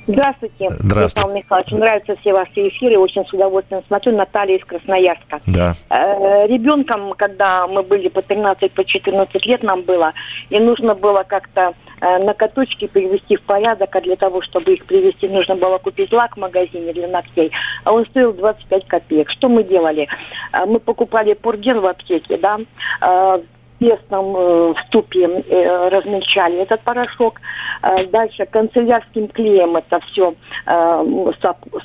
Здравствуйте. 0.06 0.68
Здравствуйте. 0.80 1.28
Михаил 1.28 1.36
Михайлович. 1.36 1.72
Нравятся 1.72 2.16
все 2.16 2.32
ваши 2.32 2.68
эфиры. 2.68 2.98
Очень 2.98 3.26
с 3.26 3.32
удовольствием 3.32 3.82
смотрю. 3.86 4.16
Наталья 4.16 4.56
из 4.56 4.64
Красноярска. 4.64 5.40
Да. 5.46 5.74
Э, 5.90 6.46
Ребенком, 6.46 7.14
когда 7.14 7.66
мы 7.66 7.82
были 7.82 8.08
по 8.08 8.22
13, 8.22 8.72
по 8.72 8.84
14 8.84 9.46
лет 9.46 9.62
нам 9.62 9.82
было, 9.82 10.12
и 10.50 10.58
нужно 10.60 10.94
было 10.94 11.24
как-то 11.26 11.74
э, 12.00 12.18
на 12.18 12.34
каточки 12.34 12.86
привести 12.86 13.36
в 13.36 13.42
порядок, 13.42 13.94
а 13.96 14.00
для 14.00 14.16
того, 14.16 14.42
чтобы 14.42 14.74
их 14.74 14.84
привести, 14.84 15.28
нужно 15.28 15.56
было 15.56 15.78
купить 15.78 16.12
лак 16.12 16.36
в 16.36 16.40
магазине 16.40 16.92
для 16.92 17.08
ногтей, 17.08 17.50
а 17.84 17.92
он 17.92 18.04
стоил 18.06 18.32
25 18.32 18.86
копеек. 18.86 19.30
Что 19.30 19.48
мы 19.48 19.64
делали? 19.64 20.08
Э, 20.52 20.66
Мы 20.66 20.80
покупали 20.80 21.34
пурген 21.34 21.80
в 21.80 21.86
аптеке, 21.86 22.36
да, 22.36 22.58
э, 23.00 23.40
в 23.74 23.78
пестном 23.78 24.34
э, 24.36 24.74
ступе 24.86 25.24
э, 25.24 25.88
размельчали 25.88 26.58
этот 26.58 26.80
порошок. 26.82 27.40
Э, 27.82 28.06
Дальше 28.06 28.46
канцелярским 28.46 29.28
клеем 29.28 29.76
это 29.76 30.00
все 30.06 30.34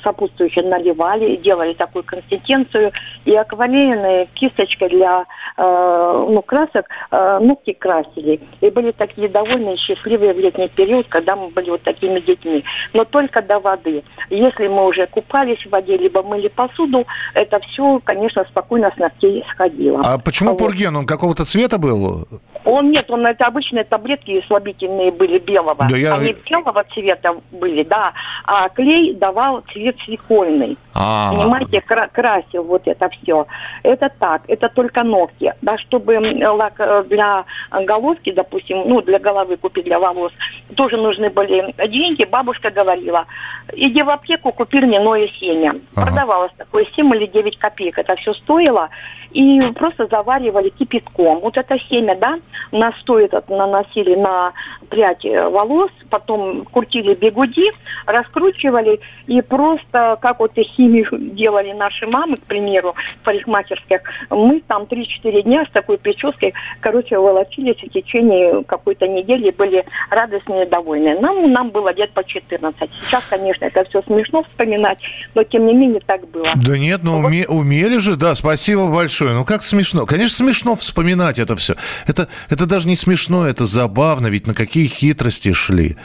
сопутствующее 0.02 0.64
наливали, 0.64 1.36
делали 1.36 1.74
такую 1.74 2.04
консистенцию. 2.04 2.92
И 3.24 3.34
акварельной 3.34 4.28
кисточкой 4.34 4.88
для 4.88 5.24
ну, 5.56 6.42
красок 6.42 6.86
ногти 7.10 7.72
красили. 7.72 8.40
И 8.60 8.70
были 8.70 8.92
такие 8.92 9.28
довольные, 9.28 9.76
счастливые 9.76 10.32
в 10.32 10.38
летний 10.38 10.68
период, 10.68 11.08
когда 11.08 11.36
мы 11.36 11.48
были 11.48 11.70
вот 11.70 11.82
такими 11.82 12.20
детьми. 12.20 12.64
Но 12.94 13.04
только 13.04 13.42
до 13.42 13.58
воды. 13.58 14.02
Если 14.30 14.68
мы 14.68 14.86
уже 14.86 15.06
купались 15.06 15.64
в 15.66 15.70
воде, 15.70 15.96
либо 15.96 16.22
мыли 16.22 16.48
посуду, 16.48 17.06
это 17.34 17.60
все, 17.60 18.00
конечно, 18.04 18.44
спокойно 18.44 18.92
с 18.94 18.98
ногтей 18.98 19.44
сходило. 19.50 20.00
А 20.04 20.18
почему 20.18 20.50
Вот. 20.50 20.58
пурген? 20.58 20.96
Он 20.96 21.06
какого-то 21.06 21.44
цвета 21.44 21.78
был? 21.80 22.28
Он 22.64 22.90
нет, 22.90 23.10
он 23.10 23.26
это 23.26 23.46
обычные 23.46 23.84
таблетки 23.84 24.42
слабительные 24.46 25.10
были 25.10 25.38
белого. 25.38 25.86
Да 25.88 25.96
я- 25.96 26.14
Они 26.14 26.34
белого 26.48 26.84
цвета 26.92 27.34
были, 27.50 27.82
да. 27.82 28.12
А 28.44 28.68
клей 28.68 29.14
давал 29.14 29.62
цвет 29.72 29.96
свекольный. 30.04 30.76
А. 31.02 31.32
Понимаете, 31.32 31.80
кра- 31.80 32.08
красил 32.08 32.64
вот 32.64 32.86
это 32.86 33.08
все. 33.08 33.46
Это 33.82 34.10
так, 34.18 34.42
это 34.48 34.68
только 34.68 35.02
ногти. 35.02 35.54
Да, 35.62 35.78
чтобы 35.78 36.18
лак 36.18 36.74
э, 36.78 37.04
для 37.08 37.44
головки, 37.70 38.32
допустим, 38.32 38.82
ну, 38.86 39.00
для 39.00 39.18
головы 39.18 39.56
купить, 39.56 39.86
для 39.86 39.98
волос, 39.98 40.32
тоже 40.76 40.98
нужны 40.98 41.30
были 41.30 41.74
деньги. 41.88 42.24
Бабушка 42.24 42.70
говорила, 42.70 43.24
иди 43.72 44.02
в 44.02 44.10
аптеку, 44.10 44.52
купи 44.52 44.80
льняное 44.80 45.28
семя. 45.40 45.74
Продавалось 45.94 46.52
такое 46.58 46.86
7 46.94 47.14
или 47.14 47.26
9 47.26 47.56
копеек. 47.58 47.98
Это 47.98 48.16
все 48.16 48.34
стоило. 48.34 48.90
И 49.30 49.60
просто 49.76 50.06
заваривали 50.10 50.68
кипятком. 50.70 51.40
Вот 51.40 51.56
это 51.56 51.78
семя, 51.88 52.16
да, 52.16 52.38
настой 52.72 53.24
этот 53.24 53.48
наносили 53.48 54.16
на 54.16 54.52
прядь 54.88 55.24
э, 55.24 55.48
волос, 55.48 55.90
потом 56.10 56.64
крутили 56.64 57.14
бегуди, 57.14 57.70
раскручивали 58.06 59.00
и 59.26 59.40
просто, 59.40 60.18
как 60.20 60.40
вот 60.40 60.52
и 60.56 60.64
химию 60.90 61.34
делали 61.34 61.72
наши 61.72 62.06
мамы, 62.06 62.36
к 62.36 62.42
примеру, 62.42 62.94
в 63.20 63.24
парикмахерских, 63.24 64.00
мы 64.30 64.62
там 64.66 64.84
3-4 64.84 65.42
дня 65.42 65.64
с 65.64 65.70
такой 65.72 65.98
прической, 65.98 66.54
короче, 66.80 67.18
волочились 67.18 67.76
в 67.76 67.88
течение 67.92 68.64
какой-то 68.64 69.06
недели, 69.06 69.50
были 69.50 69.84
радостные 70.10 70.66
и 70.66 70.68
довольные. 70.68 71.18
Нам, 71.20 71.52
нам 71.52 71.70
было 71.70 71.92
лет 71.94 72.12
по 72.12 72.24
14. 72.24 72.90
Сейчас, 73.04 73.24
конечно, 73.28 73.64
это 73.64 73.84
все 73.84 74.02
смешно 74.02 74.42
вспоминать, 74.42 74.98
но 75.34 75.44
тем 75.44 75.66
не 75.66 75.74
менее 75.74 76.00
так 76.04 76.28
было. 76.28 76.48
Да 76.56 76.76
нет, 76.76 77.00
ну 77.02 77.20
уме- 77.20 77.46
умели 77.46 77.98
же, 77.98 78.16
да, 78.16 78.34
спасибо 78.34 78.90
большое. 78.90 79.32
Ну 79.32 79.44
как 79.44 79.62
смешно? 79.62 80.06
Конечно, 80.06 80.36
смешно 80.36 80.76
вспоминать 80.76 81.38
это 81.38 81.56
все. 81.56 81.74
Это, 82.06 82.28
это 82.48 82.66
даже 82.66 82.88
не 82.88 82.96
смешно, 82.96 83.46
это 83.46 83.66
забавно, 83.66 84.26
ведь 84.28 84.46
на 84.46 84.54
какие 84.54 84.86
хитрости 84.86 85.52
шли. 85.52 85.96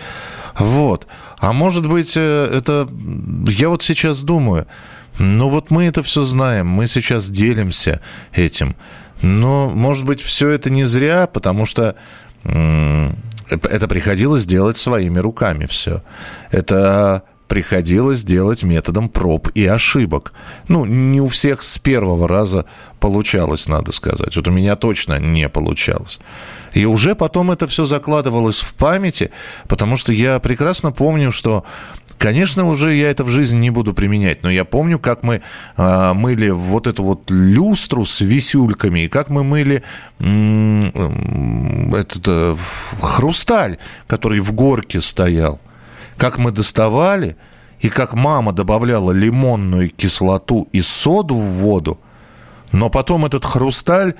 Вот. 0.58 1.08
А 1.38 1.54
может 1.54 1.88
быть, 1.88 2.14
э, 2.16 2.50
это... 2.54 2.88
Я 3.48 3.70
вот 3.70 3.82
сейчас 3.82 4.24
думаю, 4.24 4.68
ну 5.20 5.50
вот 5.50 5.72
мы 5.72 5.86
это 5.86 6.04
все 6.04 6.24
знаем, 6.24 6.68
мы 6.68 6.88
сейчас 6.88 7.30
делимся 7.30 8.02
этим. 8.34 8.76
Но, 9.22 9.70
может 9.70 10.06
быть, 10.06 10.22
все 10.22 10.50
это 10.50 10.70
не 10.70 10.84
зря, 10.84 11.28
потому 11.28 11.66
что 11.66 11.96
это 12.44 13.88
приходилось 13.88 14.46
делать 14.46 14.78
своими 14.78 15.20
руками 15.20 15.66
все. 15.66 16.04
Это 16.52 17.24
приходилось 17.48 18.24
делать 18.24 18.64
методом 18.64 19.10
проб 19.10 19.50
и 19.54 19.66
ошибок. 19.66 20.34
Ну, 20.68 20.86
не 20.86 21.22
у 21.22 21.28
всех 21.28 21.62
с 21.64 21.78
первого 21.78 22.28
раза 22.28 22.66
получалось, 23.00 23.68
надо 23.68 23.92
сказать. 23.92 24.36
Вот 24.36 24.48
у 24.48 24.52
меня 24.52 24.76
точно 24.76 25.20
не 25.20 25.48
получалось. 25.50 26.20
И 26.74 26.86
уже 26.86 27.16
потом 27.16 27.52
это 27.52 27.68
все 27.68 27.86
закладывалось 27.86 28.60
в 28.62 28.74
памяти, 28.74 29.32
потому 29.68 29.98
что 29.98 30.12
я 30.12 30.40
прекрасно 30.40 30.92
помню, 30.92 31.32
что 31.32 31.64
Конечно, 32.18 32.70
уже 32.70 32.96
я 32.96 33.10
это 33.10 33.24
в 33.24 33.30
жизни 33.30 33.58
не 33.58 33.70
буду 33.72 33.94
применять, 33.94 34.42
но 34.42 34.50
я 34.50 34.64
помню, 34.64 35.00
как 35.00 35.22
мы 35.22 35.42
а, 35.76 36.14
мыли 36.14 36.50
вот 36.50 36.88
эту 36.88 37.04
вот 37.04 37.30
люстру 37.30 38.06
с 38.06 38.22
висюльками, 38.22 39.02
и 39.02 39.08
как 39.10 39.30
мы 39.30 39.44
мыли 39.44 39.84
м, 40.20 40.92
м, 40.96 41.94
этот 41.94 42.24
э, 42.26 42.56
хрусталь, 43.02 43.78
который 44.08 44.40
в 44.40 44.54
горке 44.54 45.02
стоял. 45.02 45.60
Как 46.18 46.38
мы 46.38 46.52
доставали, 46.52 47.36
и 47.80 47.90
как 47.90 48.14
мама 48.14 48.52
добавляла 48.52 49.12
лимонную 49.12 49.90
кислоту 49.90 50.68
и 50.72 50.82
соду 50.82 51.36
в 51.36 51.46
воду, 51.62 52.00
но 52.72 52.90
потом 52.90 53.26
этот 53.26 53.46
хрусталь, 53.46 54.16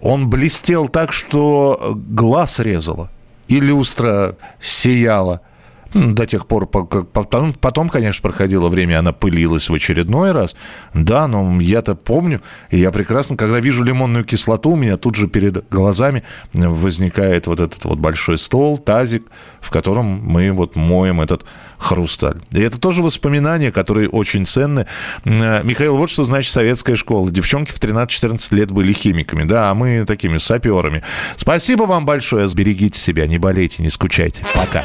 он 0.00 0.28
блестел 0.28 0.88
так, 0.88 1.12
что 1.12 1.94
глаз 1.94 2.58
резало, 2.58 3.10
и 3.48 3.60
люстра 3.60 4.36
сияла. 4.60 5.40
М, 5.94 6.14
До 6.14 6.26
тех 6.26 6.46
пор, 6.46 6.66
пока- 6.66 7.02
потом, 7.02 7.54
потом, 7.54 7.88
конечно, 7.88 8.22
проходило 8.22 8.68
время, 8.68 8.98
она 8.98 9.12
пылилась 9.12 9.68
в 9.70 9.74
очередной 9.74 10.32
раз. 10.32 10.54
Да, 10.92 11.26
но 11.28 11.60
я-то 11.60 11.94
помню, 11.94 12.42
и 12.70 12.78
я 12.78 12.90
прекрасно, 12.90 13.36
когда 13.36 13.58
вижу 13.58 13.84
лимонную 13.84 14.24
кислоту, 14.24 14.70
у 14.72 14.76
меня 14.76 14.96
тут 14.98 15.14
же 15.14 15.28
перед 15.28 15.66
глазами 15.70 16.24
возникает 16.52 17.46
вот 17.46 17.60
этот 17.60 17.84
вот 17.84 17.98
большой 17.98 18.36
стол, 18.38 18.76
тазик, 18.76 19.24
в 19.60 19.70
котором 19.70 20.06
мы 20.22 20.52
вот 20.52 20.76
моем 20.76 21.20
этот 21.22 21.44
хрусталь. 21.78 22.40
И 22.50 22.60
это 22.60 22.78
тоже 22.78 23.02
воспоминания, 23.02 23.70
которые 23.72 24.08
очень 24.10 24.44
ценны. 24.44 24.86
М, 25.24 25.66
Михаил, 25.66 25.96
вот 25.96 26.10
что 26.10 26.24
значит 26.24 26.52
советская 26.52 26.96
школа. 26.96 27.30
Девчонки 27.30 27.70
в 27.70 27.78
13-14 27.80 28.52
лет 28.52 28.70
были 28.70 28.92
химиками, 28.92 29.44
да, 29.44 29.70
а 29.70 29.74
мы 29.74 30.04
такими 30.04 30.36
саперами. 30.36 31.02
Спасибо 31.36 31.84
вам 31.84 32.04
большое. 32.04 32.46
Берегите 32.54 32.98
себя, 33.00 33.26
не 33.26 33.38
болейте, 33.38 33.82
не 33.82 33.88
скучайте. 33.90 34.44
Пока. 34.54 34.84